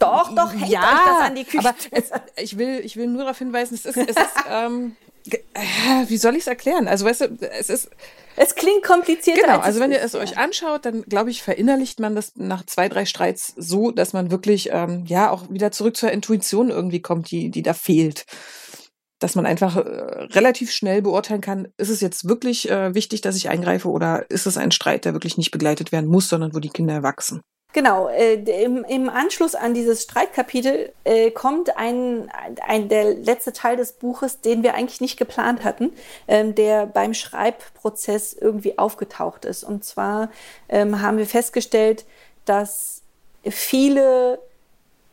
doch, 0.00 0.34
doch, 0.34 0.52
hängt 0.52 0.68
ja, 0.68 0.80
euch 0.80 1.04
das 1.04 1.28
an 1.28 1.34
die 1.34 1.44
Küche. 1.44 1.58
Aber 1.58 1.74
es, 1.90 2.10
ich, 2.36 2.56
will, 2.56 2.80
ich 2.82 2.96
will 2.96 3.06
nur 3.06 3.22
darauf 3.22 3.36
hinweisen, 3.36 3.74
es 3.74 3.84
ist, 3.84 3.98
es 3.98 4.16
ist 4.16 4.34
ähm, 4.50 4.96
äh, 5.08 5.09
wie 6.08 6.16
soll 6.16 6.34
ich 6.34 6.42
es 6.42 6.46
erklären? 6.46 6.88
Also, 6.88 7.04
weißt 7.04 7.20
du, 7.22 7.38
es 7.58 7.70
ist. 7.70 7.90
Es 8.36 8.54
klingt 8.54 8.82
kompliziert. 8.82 9.38
Genau, 9.38 9.58
also 9.58 9.80
wenn 9.80 9.92
ihr 9.92 10.00
es 10.00 10.14
euch 10.14 10.38
anschaut, 10.38 10.86
dann 10.86 11.02
glaube 11.02 11.30
ich, 11.30 11.42
verinnerlicht 11.42 12.00
man 12.00 12.14
das 12.14 12.32
nach 12.36 12.64
zwei, 12.64 12.88
drei 12.88 13.04
Streits 13.04 13.52
so, 13.56 13.90
dass 13.90 14.12
man 14.12 14.30
wirklich 14.30 14.70
ähm, 14.72 15.04
ja 15.06 15.30
auch 15.30 15.50
wieder 15.50 15.72
zurück 15.72 15.96
zur 15.96 16.10
Intuition 16.10 16.70
irgendwie 16.70 17.02
kommt, 17.02 17.30
die, 17.30 17.50
die 17.50 17.62
da 17.62 17.74
fehlt. 17.74 18.24
Dass 19.18 19.34
man 19.34 19.44
einfach 19.44 19.76
äh, 19.76 19.80
relativ 19.80 20.70
schnell 20.70 21.02
beurteilen 21.02 21.42
kann, 21.42 21.68
ist 21.76 21.90
es 21.90 22.00
jetzt 22.00 22.28
wirklich 22.28 22.70
äh, 22.70 22.94
wichtig, 22.94 23.20
dass 23.20 23.36
ich 23.36 23.50
eingreife 23.50 23.90
oder 23.90 24.30
ist 24.30 24.46
es 24.46 24.56
ein 24.56 24.70
Streit, 24.70 25.04
der 25.04 25.12
wirklich 25.12 25.36
nicht 25.36 25.50
begleitet 25.50 25.92
werden 25.92 26.08
muss, 26.08 26.28
sondern 26.28 26.54
wo 26.54 26.60
die 26.60 26.70
Kinder 26.70 26.94
erwachsen? 26.94 27.42
Genau, 27.72 28.08
äh, 28.08 28.34
im, 28.64 28.84
im 28.84 29.08
Anschluss 29.08 29.54
an 29.54 29.74
dieses 29.74 30.02
Streitkapitel 30.02 30.92
äh, 31.04 31.30
kommt 31.30 31.76
ein, 31.76 32.28
ein, 32.66 32.88
der 32.88 33.14
letzte 33.14 33.52
Teil 33.52 33.76
des 33.76 33.92
Buches, 33.92 34.40
den 34.40 34.64
wir 34.64 34.74
eigentlich 34.74 35.00
nicht 35.00 35.16
geplant 35.16 35.62
hatten, 35.62 35.92
ähm, 36.26 36.56
der 36.56 36.86
beim 36.86 37.14
Schreibprozess 37.14 38.32
irgendwie 38.32 38.76
aufgetaucht 38.76 39.44
ist. 39.44 39.62
Und 39.62 39.84
zwar 39.84 40.30
ähm, 40.68 41.00
haben 41.00 41.18
wir 41.18 41.26
festgestellt, 41.26 42.06
dass 42.44 43.02
viele 43.44 44.40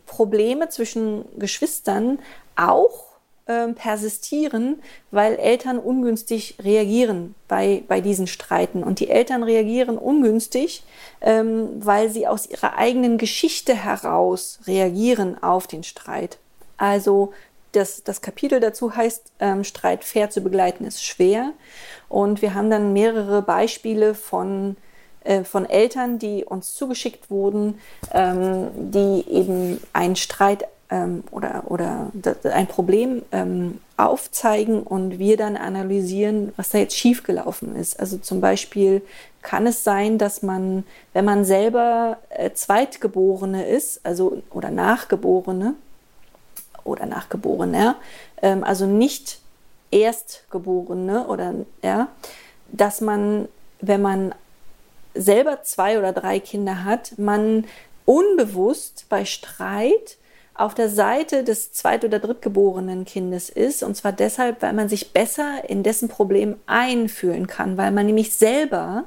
Probleme 0.07 0.69
zwischen 0.69 1.25
Geschwistern 1.37 2.17
auch 2.55 3.06
ähm, 3.47 3.75
persistieren, 3.75 4.81
weil 5.11 5.35
Eltern 5.35 5.79
ungünstig 5.79 6.55
reagieren 6.59 7.35
bei, 7.47 7.83
bei 7.87 8.01
diesen 8.01 8.27
Streiten. 8.27 8.83
Und 8.83 8.99
die 8.99 9.09
Eltern 9.09 9.43
reagieren 9.43 9.97
ungünstig, 9.97 10.83
ähm, 11.21 11.69
weil 11.79 12.09
sie 12.09 12.27
aus 12.27 12.47
ihrer 12.47 12.77
eigenen 12.77 13.17
Geschichte 13.17 13.73
heraus 13.73 14.59
reagieren 14.67 15.41
auf 15.41 15.67
den 15.67 15.83
Streit. 15.83 16.37
Also 16.77 17.33
das, 17.71 18.03
das 18.03 18.21
Kapitel 18.21 18.59
dazu 18.59 18.95
heißt, 18.95 19.31
ähm, 19.39 19.63
Streit 19.63 20.03
fair 20.03 20.29
zu 20.29 20.41
begleiten 20.41 20.85
ist 20.85 21.03
schwer. 21.03 21.53
Und 22.09 22.41
wir 22.41 22.53
haben 22.53 22.69
dann 22.69 22.93
mehrere 22.93 23.41
Beispiele 23.41 24.15
von 24.15 24.77
äh, 25.27 25.43
von 25.43 25.65
Eltern, 25.65 26.19
die 26.19 26.45
uns 26.45 26.73
zugeschickt 26.73 27.29
wurden, 27.29 27.79
ähm, 28.13 28.69
die 28.75 29.25
eben 29.29 29.81
einen 29.91 30.15
Streit 30.15 30.67
ähm, 30.89 31.23
oder, 31.31 31.63
oder 31.67 32.11
ein 32.43 32.67
Problem 32.67 33.23
ähm, 33.31 33.79
aufzeigen 33.97 34.83
und 34.83 35.19
wir 35.19 35.37
dann 35.37 35.57
analysieren, 35.57 36.53
was 36.55 36.69
da 36.69 36.77
jetzt 36.77 36.95
schiefgelaufen 36.95 37.75
ist. 37.75 37.99
Also 37.99 38.17
zum 38.17 38.41
Beispiel 38.41 39.01
kann 39.41 39.67
es 39.67 39.83
sein, 39.83 40.17
dass 40.17 40.43
man, 40.43 40.83
wenn 41.13 41.25
man 41.25 41.45
selber 41.45 42.17
äh, 42.29 42.51
Zweitgeborene 42.51 43.67
ist, 43.67 44.05
also 44.05 44.41
oder 44.51 44.71
Nachgeborene 44.71 45.73
oder 46.83 47.05
Nachgeborener, 47.05 47.95
ähm, 48.41 48.63
also 48.63 48.85
nicht 48.85 49.39
Erstgeborene 49.89 51.27
oder 51.27 51.53
ja, 51.81 52.09
dass 52.71 52.99
man, 52.99 53.47
wenn 53.79 54.01
man 54.01 54.35
selber 55.13 55.63
zwei 55.63 55.97
oder 55.97 56.11
drei 56.11 56.39
Kinder 56.39 56.83
hat, 56.83 57.17
man 57.17 57.65
unbewusst 58.05 59.05
bei 59.09 59.25
Streit 59.25 60.17
auf 60.57 60.73
der 60.73 60.89
Seite 60.89 61.43
des 61.43 61.71
zweit- 61.71 62.03
oder 62.03 62.19
drittgeborenen 62.19 63.05
Kindes 63.05 63.49
ist. 63.49 63.83
Und 63.83 63.95
zwar 63.95 64.11
deshalb, 64.11 64.61
weil 64.61 64.73
man 64.73 64.89
sich 64.89 65.13
besser 65.13 65.67
in 65.67 65.83
dessen 65.83 66.09
Problem 66.09 66.55
einfühlen 66.65 67.47
kann, 67.47 67.77
weil 67.77 67.91
man 67.91 68.07
nämlich 68.07 68.33
selber 68.33 69.05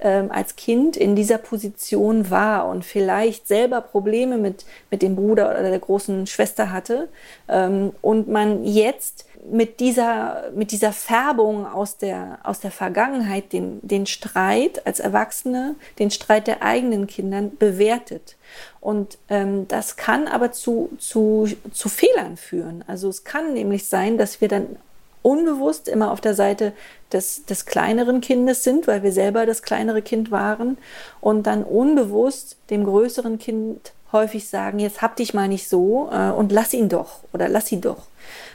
ähm, 0.00 0.30
als 0.30 0.56
Kind 0.56 0.96
in 0.96 1.16
dieser 1.16 1.38
Position 1.38 2.30
war 2.30 2.68
und 2.68 2.84
vielleicht 2.84 3.48
selber 3.48 3.80
Probleme 3.80 4.38
mit, 4.38 4.64
mit 4.90 5.02
dem 5.02 5.16
Bruder 5.16 5.50
oder 5.50 5.62
der 5.62 5.78
großen 5.78 6.26
Schwester 6.26 6.70
hatte 6.70 7.08
ähm, 7.48 7.92
und 8.02 8.28
man 8.28 8.64
jetzt 8.64 9.27
mit 9.50 9.80
dieser, 9.80 10.50
mit 10.54 10.72
dieser 10.72 10.92
Färbung 10.92 11.66
aus 11.66 11.96
der, 11.96 12.38
aus 12.42 12.60
der 12.60 12.70
Vergangenheit 12.70 13.52
den, 13.52 13.78
den 13.82 14.06
Streit 14.06 14.86
als 14.86 15.00
Erwachsene, 15.00 15.76
den 15.98 16.10
Streit 16.10 16.46
der 16.46 16.62
eigenen 16.62 17.06
Kindern 17.06 17.56
bewertet. 17.56 18.36
Und 18.80 19.18
ähm, 19.28 19.68
das 19.68 19.96
kann 19.96 20.26
aber 20.26 20.52
zu, 20.52 20.90
zu, 20.98 21.48
zu 21.72 21.88
Fehlern 21.88 22.36
führen. 22.36 22.84
Also 22.86 23.08
es 23.08 23.24
kann 23.24 23.54
nämlich 23.54 23.88
sein, 23.88 24.18
dass 24.18 24.40
wir 24.40 24.48
dann 24.48 24.76
unbewusst 25.22 25.88
immer 25.88 26.10
auf 26.12 26.20
der 26.20 26.34
Seite 26.34 26.72
des, 27.12 27.44
des 27.44 27.66
kleineren 27.66 28.20
Kindes 28.20 28.64
sind, 28.64 28.86
weil 28.86 29.02
wir 29.02 29.12
selber 29.12 29.46
das 29.46 29.62
kleinere 29.62 30.02
Kind 30.02 30.30
waren 30.30 30.78
und 31.20 31.46
dann 31.46 31.64
unbewusst 31.64 32.56
dem 32.70 32.84
größeren 32.84 33.38
Kind 33.38 33.92
häufig 34.12 34.48
sagen, 34.48 34.78
jetzt 34.78 35.02
hab 35.02 35.16
dich 35.16 35.34
mal 35.34 35.48
nicht 35.48 35.68
so 35.68 36.08
äh, 36.12 36.30
und 36.30 36.50
lass 36.52 36.72
ihn 36.72 36.88
doch 36.88 37.20
oder 37.32 37.48
lass 37.48 37.66
sie 37.66 37.80
doch. 37.80 38.06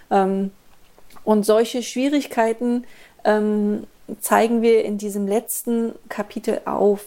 Ähm, 0.10 0.52
und 1.24 1.46
solche 1.46 1.84
Schwierigkeiten 1.84 2.86
ähm, 3.24 3.86
zeigen 4.20 4.62
wir 4.62 4.84
in 4.84 4.98
diesem 4.98 5.28
letzten 5.28 5.94
Kapitel 6.10 6.62
auf. 6.66 7.06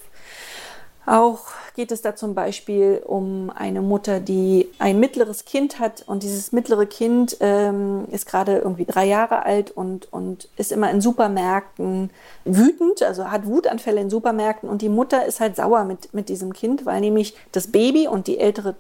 Auch 1.07 1.45
geht 1.77 1.93
es 1.93 2.03
da 2.03 2.17
zum 2.17 2.35
Beispiel 2.35 3.01
um 3.05 3.53
eine 3.55 3.81
Mutter, 3.81 4.19
die 4.19 4.69
ein 4.81 4.99
mittleres 4.99 5.45
Kind 5.45 5.79
hat 5.79 6.03
und 6.05 6.25
dieses 6.25 6.51
mittlere 6.51 6.87
Kind 6.87 7.37
ähm, 7.39 8.07
ist 8.11 8.27
gerade 8.27 8.59
irgendwie 8.59 8.87
drei 8.87 9.05
Jahre 9.07 9.45
alt 9.45 9.71
und, 9.71 10.13
und 10.13 10.49
ist 10.57 10.73
immer 10.73 10.91
in 10.91 11.01
Supermärkten 11.01 12.11
wütend, 12.45 13.03
also 13.03 13.31
hat 13.31 13.47
Wutanfälle 13.47 14.01
in 14.01 14.11
Supermärkten 14.11 14.69
und 14.69 14.83
die 14.83 14.89
Mutter 14.89 15.25
ist 15.27 15.39
halt 15.39 15.55
sauer 15.55 15.85
mit, 15.85 16.13
mit 16.13 16.29
diesem 16.29 16.53
Kind, 16.53 16.87
weil 16.87 17.01
nämlich 17.01 17.37
das 17.53 17.69
Baby 17.69 18.09
und 18.09 18.27
die 18.27 18.39
ältere 18.39 18.75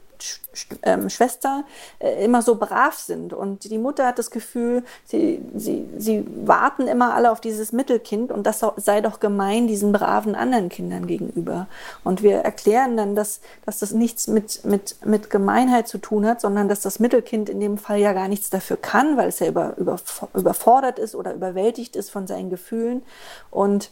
ähm, 0.82 1.10
Schwester 1.10 1.64
äh, 1.98 2.24
immer 2.24 2.42
so 2.42 2.56
brav 2.56 2.94
sind. 2.98 3.32
Und 3.32 3.64
die 3.64 3.78
Mutter 3.78 4.06
hat 4.06 4.18
das 4.18 4.30
Gefühl, 4.30 4.84
sie, 5.04 5.42
sie, 5.54 5.88
sie 5.98 6.26
warten 6.44 6.86
immer 6.86 7.14
alle 7.14 7.30
auf 7.30 7.40
dieses 7.40 7.72
Mittelkind 7.72 8.32
und 8.32 8.46
das 8.46 8.64
sei 8.76 9.00
doch 9.00 9.20
gemein 9.20 9.66
diesen 9.66 9.92
braven 9.92 10.34
anderen 10.34 10.68
Kindern 10.68 11.06
gegenüber. 11.06 11.66
Und 12.04 12.22
wir 12.22 12.38
erklären 12.38 12.96
dann, 12.96 13.14
dass, 13.14 13.40
dass 13.64 13.78
das 13.78 13.92
nichts 13.92 14.28
mit, 14.28 14.64
mit, 14.64 14.96
mit 15.04 15.30
Gemeinheit 15.30 15.88
zu 15.88 15.98
tun 15.98 16.26
hat, 16.26 16.40
sondern 16.40 16.68
dass 16.68 16.80
das 16.80 16.98
Mittelkind 16.98 17.48
in 17.48 17.60
dem 17.60 17.78
Fall 17.78 17.98
ja 17.98 18.12
gar 18.12 18.28
nichts 18.28 18.50
dafür 18.50 18.76
kann, 18.76 19.16
weil 19.16 19.28
es 19.28 19.38
ja 19.38 19.48
über, 19.48 19.76
über, 19.76 19.96
überfordert 20.34 20.98
ist 20.98 21.14
oder 21.14 21.34
überwältigt 21.34 21.96
ist 21.96 22.10
von 22.10 22.26
seinen 22.26 22.50
Gefühlen. 22.50 23.02
Und 23.50 23.90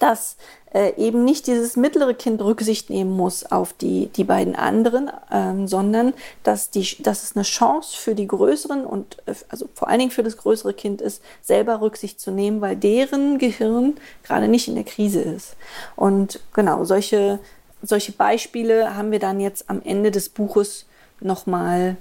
dass 0.00 0.36
äh, 0.72 0.94
eben 0.96 1.24
nicht 1.24 1.46
dieses 1.46 1.76
mittlere 1.76 2.14
Kind 2.14 2.42
Rücksicht 2.42 2.90
nehmen 2.90 3.16
muss 3.16 3.44
auf 3.44 3.72
die, 3.72 4.06
die 4.08 4.24
beiden 4.24 4.56
anderen, 4.56 5.10
ähm, 5.30 5.68
sondern 5.68 6.14
dass, 6.42 6.70
die, 6.70 7.02
dass 7.02 7.22
es 7.22 7.36
eine 7.36 7.44
Chance 7.44 7.96
für 7.96 8.14
die 8.14 8.26
größeren 8.26 8.84
und 8.84 9.18
äh, 9.26 9.34
also 9.48 9.68
vor 9.74 9.88
allen 9.88 9.98
Dingen 10.00 10.10
für 10.10 10.22
das 10.22 10.36
größere 10.36 10.74
Kind 10.74 11.00
ist, 11.00 11.22
selber 11.42 11.80
Rücksicht 11.80 12.20
zu 12.20 12.30
nehmen, 12.30 12.60
weil 12.60 12.76
deren 12.76 13.38
Gehirn 13.38 13.94
gerade 14.22 14.48
nicht 14.48 14.68
in 14.68 14.74
der 14.74 14.84
Krise 14.84 15.20
ist. 15.20 15.56
Und 15.96 16.40
genau, 16.52 16.84
solche, 16.84 17.38
solche 17.82 18.12
Beispiele 18.12 18.96
haben 18.96 19.10
wir 19.10 19.20
dann 19.20 19.40
jetzt 19.40 19.68
am 19.68 19.82
Ende 19.82 20.10
des 20.10 20.28
Buches 20.28 20.86
nochmal 21.20 21.96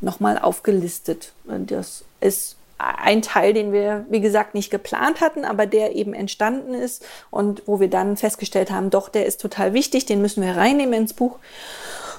noch 0.00 0.20
mal 0.20 0.38
aufgelistet. 0.38 1.32
Das 1.44 2.04
ist 2.20 2.56
ein 2.80 3.22
Teil, 3.22 3.52
den 3.52 3.72
wir, 3.72 4.06
wie 4.08 4.20
gesagt, 4.20 4.54
nicht 4.54 4.70
geplant 4.70 5.20
hatten, 5.20 5.44
aber 5.44 5.66
der 5.66 5.94
eben 5.94 6.14
entstanden 6.14 6.74
ist 6.74 7.04
und 7.30 7.62
wo 7.66 7.80
wir 7.80 7.90
dann 7.90 8.16
festgestellt 8.16 8.70
haben, 8.70 8.90
doch, 8.90 9.08
der 9.08 9.26
ist 9.26 9.40
total 9.40 9.74
wichtig, 9.74 10.06
den 10.06 10.22
müssen 10.22 10.42
wir 10.42 10.56
reinnehmen 10.56 10.94
ins 10.94 11.12
Buch. 11.12 11.38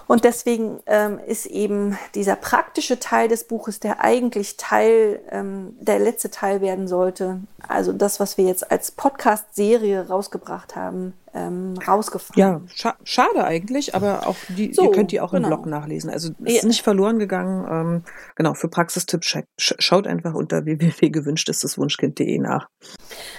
Und 0.08 0.26
deswegen 0.26 0.82
ähm, 0.88 1.20
ist 1.26 1.46
eben 1.46 1.98
dieser 2.16 2.36
praktische 2.36 3.00
Teil 3.00 3.30
des 3.30 3.46
Buches, 3.46 3.80
der 3.80 4.04
eigentlich 4.04 4.58
Teil, 4.58 5.22
ähm, 5.32 5.76
der 5.80 6.00
letzte 6.00 6.30
Teil 6.30 6.60
werden 6.60 6.90
sollte, 6.90 7.40
also 7.66 7.94
das, 7.94 8.20
was 8.20 8.38
wir 8.38 8.44
jetzt 8.44 8.72
als 8.72 8.92
Podcast-Serie 8.92 10.10
rausgebracht 10.10 10.76
haben, 10.76 11.14
ähm, 11.34 11.76
rausgefallen. 11.88 12.38
Ja, 12.38 12.62
scha 12.74 12.96
schade 13.04 13.44
eigentlich, 13.44 13.96
aber 13.96 14.28
auch 14.28 14.36
die, 14.50 14.74
so, 14.74 14.84
ihr 14.84 14.92
könnt 14.92 15.12
die 15.12 15.22
auch 15.22 15.32
genau. 15.32 15.48
im 15.48 15.54
Blog 15.54 15.66
nachlesen. 15.66 16.10
Also 16.10 16.34
es 16.44 16.58
ist 16.58 16.64
nicht 16.66 16.82
verloren 16.82 17.20
gegangen. 17.20 17.66
Ähm, 17.70 18.04
genau, 18.36 18.54
für 18.54 18.68
Praxistipps 18.68 19.28
sch 19.58 19.76
schaut 19.80 20.08
einfach 20.08 20.34
unter 20.34 20.66
www.gewünschtesteswunschkind.de 20.66 22.38
nach. 22.40 22.68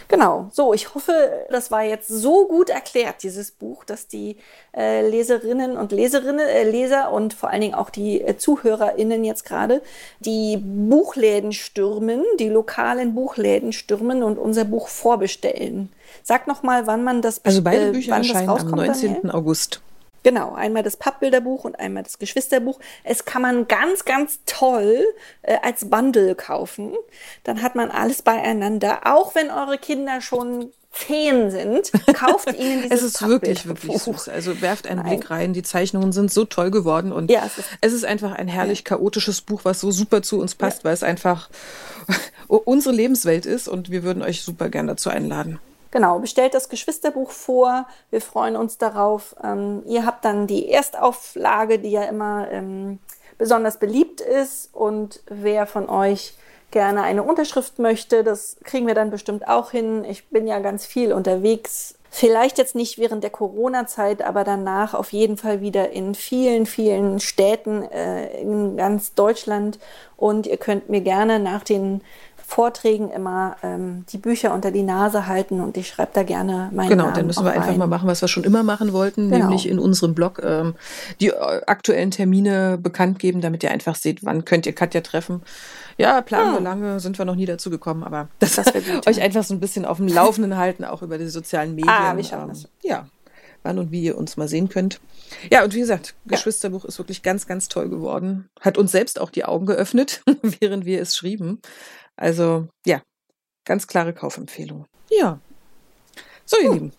Genau, 0.09 0.49
so, 0.53 0.73
ich 0.73 0.95
hoffe, 0.95 1.47
das 1.51 1.71
war 1.71 1.83
jetzt 1.83 2.09
so 2.09 2.47
gut 2.49 2.71
erklärt, 2.71 3.23
dieses 3.23 3.51
Buch, 3.51 3.85
dass 3.85 4.09
die 4.09 4.37
äh, 4.77 5.07
Leserinnen 5.09 5.77
und 5.77 5.93
Leserinnen, 5.93 6.47
äh, 6.47 6.69
Leser 6.69 7.13
und 7.13 7.35
vor 7.35 7.51
allen 7.51 7.61
Dingen 7.61 7.75
auch 7.75 7.91
die 7.91 8.23
äh, 8.23 8.37
ZuhörerInnen 8.37 9.25
jetzt 9.25 9.45
gerade 9.45 9.83
die 10.21 10.57
Buchläden 10.57 11.53
stürmen, 11.53 12.25
die 12.39 12.49
lokalen 12.49 13.15
Buchläden 13.15 13.73
stürmen 13.73 14.23
und 14.23 14.39
unser 14.39 14.65
Buch 14.65 14.89
vorbestellen. 14.89 15.91
Sag 16.23 16.47
noch 16.47 16.63
mal, 16.63 16.87
wann 16.87 17.05
man 17.05 17.23
das 17.23 17.45
Also 17.45 17.63
beide 17.63 17.89
äh, 17.89 17.93
Bücher 17.93 18.17
erscheinen 18.17 18.49
am 18.49 18.71
19. 18.71 19.15
Daniel? 19.15 19.31
August. 19.33 19.81
Genau, 20.23 20.55
einmal 20.55 20.83
das 20.83 20.97
Pappbilderbuch 20.97 21.65
und 21.65 21.79
einmal 21.79 22.05
das 22.05 22.19
Geschwisterbuch. 22.19 22.79
Es 23.03 23.25
kann 23.25 23.43
man 23.43 23.67
ganz, 23.67 24.05
ganz 24.05 24.39
toll 24.47 25.05
äh, 25.43 25.57
als 25.63 25.91
Bundle 25.91 26.35
kaufen. 26.35 26.93
Dann 27.45 27.63
hat 27.63 27.75
man 27.75 27.91
alles 27.91 28.23
beieinander. 28.23 29.01
Auch 29.05 29.35
wenn 29.35 29.51
eure 29.51 29.79
Kinder 29.79 30.21
schon 30.21 30.71
zehn 30.93 31.51
sind, 31.51 31.91
kauft 32.15 32.53
ihnen 32.53 32.83
dieses 32.83 33.03
Es 33.03 33.03
ist 33.03 33.27
wirklich, 33.27 33.67
wirklich 33.67 33.99
süß. 33.99 34.29
Also 34.29 34.61
werft 34.61 34.87
einen 34.87 35.01
Nein. 35.01 35.09
Blick 35.09 35.31
rein. 35.31 35.55
Die 35.55 35.63
Zeichnungen 35.63 36.13
sind 36.13 36.31
so 36.31 36.45
toll 36.45 36.71
geworden 36.71 37.13
und 37.13 37.31
ja, 37.31 37.43
es, 37.47 37.59
ist, 37.59 37.69
es, 37.81 37.93
ist, 37.93 38.05
einfach 38.05 38.33
ein 38.33 38.47
herrlich 38.47 38.81
ja. 38.81 38.85
chaotisches 38.85 39.41
Buch, 39.41 39.63
was 39.65 39.81
so 39.81 39.91
super 39.91 40.23
zu 40.23 40.39
uns 40.39 40.55
passt, 40.55 40.81
ja. 40.81 40.85
weil 40.85 40.95
es 40.95 41.03
einfach 41.03 41.49
unsere 42.47 42.95
Lebenswelt 42.95 43.47
ist 43.47 43.69
und 43.69 43.91
wir 43.91 44.03
würden 44.03 44.23
euch 44.23 44.43
super 44.43 44.69
gern 44.69 44.87
dazu 44.87 45.11
einladen. 45.11 45.59
Genau, 45.93 46.19
bestellt 46.19 46.55
das 46.55 46.71
Geschwisterbuch 46.71 47.31
vor. 47.31 47.87
Wir 48.11 48.23
freuen 48.23 48.57
uns 48.57 48.79
darauf. 48.79 49.37
Ähm, 49.45 49.83
ihr 49.87 50.07
habt 50.07 50.25
dann 50.25 50.47
die 50.47 50.71
Erstauflage, 50.71 51.79
die 51.79 51.91
ja 51.91 52.05
immer 52.05 52.51
ähm, 52.51 52.99
besonders 53.37 53.77
beliebt 53.79 54.23
ist. 54.23 54.75
Und 54.75 55.23
wer 55.27 55.67
von 55.67 55.91
euch 55.91 56.35
gerne 56.71 57.03
eine 57.03 57.23
Unterschrift 57.23 57.79
möchte, 57.79 58.25
das 58.25 58.57
kriegen 58.65 58.87
wir 58.87 58.95
dann 58.95 59.11
bestimmt 59.11 59.47
auch 59.47 59.71
hin. 59.71 60.05
Ich 60.05 60.29
bin 60.31 60.47
ja 60.47 60.61
ganz 60.61 60.87
viel 60.87 61.13
unterwegs. 61.13 61.95
Vielleicht 62.09 62.57
jetzt 62.57 62.75
nicht 62.75 62.99
während 62.99 63.23
der 63.23 63.31
Corona-Zeit, 63.31 64.23
aber 64.23 64.45
danach 64.45 64.95
auf 64.95 65.13
jeden 65.13 65.37
Fall 65.37 65.61
wieder 65.61 65.91
in 65.91 66.15
vielen, 66.15 66.65
vielen 66.65 67.21
Städten 67.21 67.83
äh, 67.91 68.41
in 68.41 68.79
ganz 68.79 69.15
Deutschland. 69.15 69.79
Und 70.17 70.47
ihr 70.47 70.57
könnt 70.57 70.89
mir 70.89 71.01
gerne 71.03 71.39
nach 71.39 71.65
den 71.65 72.03
Vorträgen 72.53 73.11
immer 73.11 73.57
ähm, 73.63 74.05
die 74.11 74.19
Bücher 74.19 74.53
unter 74.53 74.71
die 74.71 74.83
Nase 74.83 75.27
halten 75.27 75.63
und 75.63 75.79
ich 75.79 75.89
schreibe 75.89 76.11
da 76.13 76.23
gerne 76.23 76.69
meine 76.71 76.91
Genau, 76.91 77.05
Namen 77.05 77.17
dann 77.17 77.27
müssen 77.27 77.47
wir 77.47 77.53
einfach 77.53 77.75
mal 77.79 77.87
machen, 77.87 78.07
was 78.07 78.21
wir 78.21 78.29
schon 78.29 78.45
immer 78.45 78.63
machen 78.63 78.93
wollten, 78.93 79.31
genau. 79.31 79.47
nämlich 79.47 79.67
in 79.67 79.79
unserem 79.79 80.15
Blog 80.15 80.39
ähm, 80.45 80.75
die 81.19 81.29
äh, 81.29 81.63
aktuellen 81.67 82.11
Termine 82.11 82.77
bekannt 82.77 83.19
geben, 83.19 83.41
damit 83.41 83.63
ihr 83.63 83.71
einfach 83.71 83.95
seht, 83.95 84.23
wann 84.23 84.45
könnt 84.45 84.67
ihr 84.67 84.75
Katja 84.75 85.01
treffen. 85.01 85.41
Ja, 85.97 86.21
planen 86.21 86.49
ja. 86.49 86.59
wir 86.59 86.61
lange, 86.61 87.01
sind 87.01 87.17
wir 87.17 87.25
noch 87.25 87.37
nie 87.37 87.47
dazu 87.47 87.71
gekommen, 87.71 88.05
aber 88.05 88.29
das, 88.39 88.55
das 88.57 88.67
euch 89.07 89.23
einfach 89.23 89.45
so 89.45 89.55
ein 89.55 89.61
bisschen 89.61 89.87
auf 89.87 89.97
dem 89.97 90.09
Laufenden 90.09 90.59
halten, 90.59 90.85
auch 90.85 91.01
über 91.01 91.17
die 91.17 91.29
sozialen 91.29 91.75
Medien. 91.75 91.89
Ah, 91.89 92.15
wie 92.19 92.21
ähm, 92.21 92.49
das? 92.49 92.69
Ja, 92.83 93.07
wann 93.63 93.79
und 93.79 93.91
wie 93.91 94.03
ihr 94.03 94.17
uns 94.17 94.37
mal 94.37 94.49
sehen 94.49 94.69
könnt. 94.69 95.01
Ja, 95.51 95.65
und 95.65 95.75
wie 95.75 95.81
gesagt, 95.81 96.15
ja. 96.25 96.37
Geschwisterbuch 96.37 96.85
ist 96.85 96.99
wirklich 96.99 97.23
ganz, 97.23 97.47
ganz 97.47 97.69
toll 97.69 97.89
geworden. 97.89 98.49
Hat 98.61 98.79
uns 98.79 98.93
selbst 98.93 99.21
auch 99.21 99.31
die 99.31 99.45
Augen 99.45 99.67
geöffnet, 99.67 100.23
während 100.61 100.85
wir 100.85 101.01
es 101.01 101.17
schrieben. 101.17 101.61
Also 102.17 102.69
ja, 102.87 103.03
ganz 103.65 103.87
klare 103.87 104.13
Kaufempfehlung. 104.13 104.87
Ja. 105.11 105.41
So, 106.45 106.59
ihr 106.59 106.69
hm. 106.69 106.75
Lieben. 106.75 106.93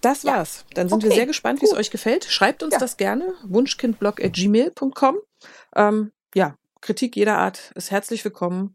Das 0.00 0.24
war's. 0.24 0.64
Dann 0.74 0.88
sind 0.88 0.98
okay. 0.98 1.10
wir 1.10 1.14
sehr 1.14 1.26
gespannt, 1.26 1.62
wie 1.62 1.66
es 1.66 1.74
euch 1.74 1.92
gefällt. 1.92 2.24
Schreibt 2.24 2.64
uns 2.64 2.72
ja. 2.72 2.78
das 2.80 2.96
gerne. 2.96 3.34
Wunschkindblog.gmail.com. 3.44 5.16
Ähm, 5.76 6.10
ja, 6.34 6.56
Kritik 6.80 7.14
jeder 7.14 7.38
Art 7.38 7.70
ist 7.76 7.92
herzlich 7.92 8.24
willkommen. 8.24 8.74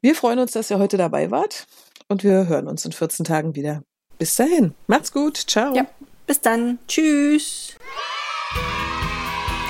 Wir 0.00 0.14
freuen 0.14 0.38
uns, 0.38 0.52
dass 0.52 0.70
ihr 0.70 0.78
heute 0.78 0.96
dabei 0.96 1.32
wart 1.32 1.66
und 2.08 2.22
wir 2.22 2.46
hören 2.46 2.68
uns 2.68 2.84
in 2.84 2.92
14 2.92 3.24
Tagen 3.24 3.56
wieder. 3.56 3.82
Bis 4.18 4.36
dahin. 4.36 4.74
Macht's 4.86 5.12
gut. 5.12 5.36
Ciao. 5.36 5.74
Ja, 5.74 5.86
bis 6.26 6.40
dann. 6.40 6.78
Tschüss. 6.88 7.76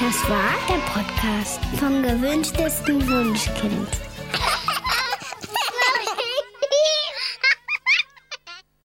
Das 0.01 0.29
war 0.29 0.55
der 0.69 0.81
Podcast 0.91 1.61
vom 1.79 2.03
gewünschtesten 2.03 3.09
Wunschkind. 3.09 4.12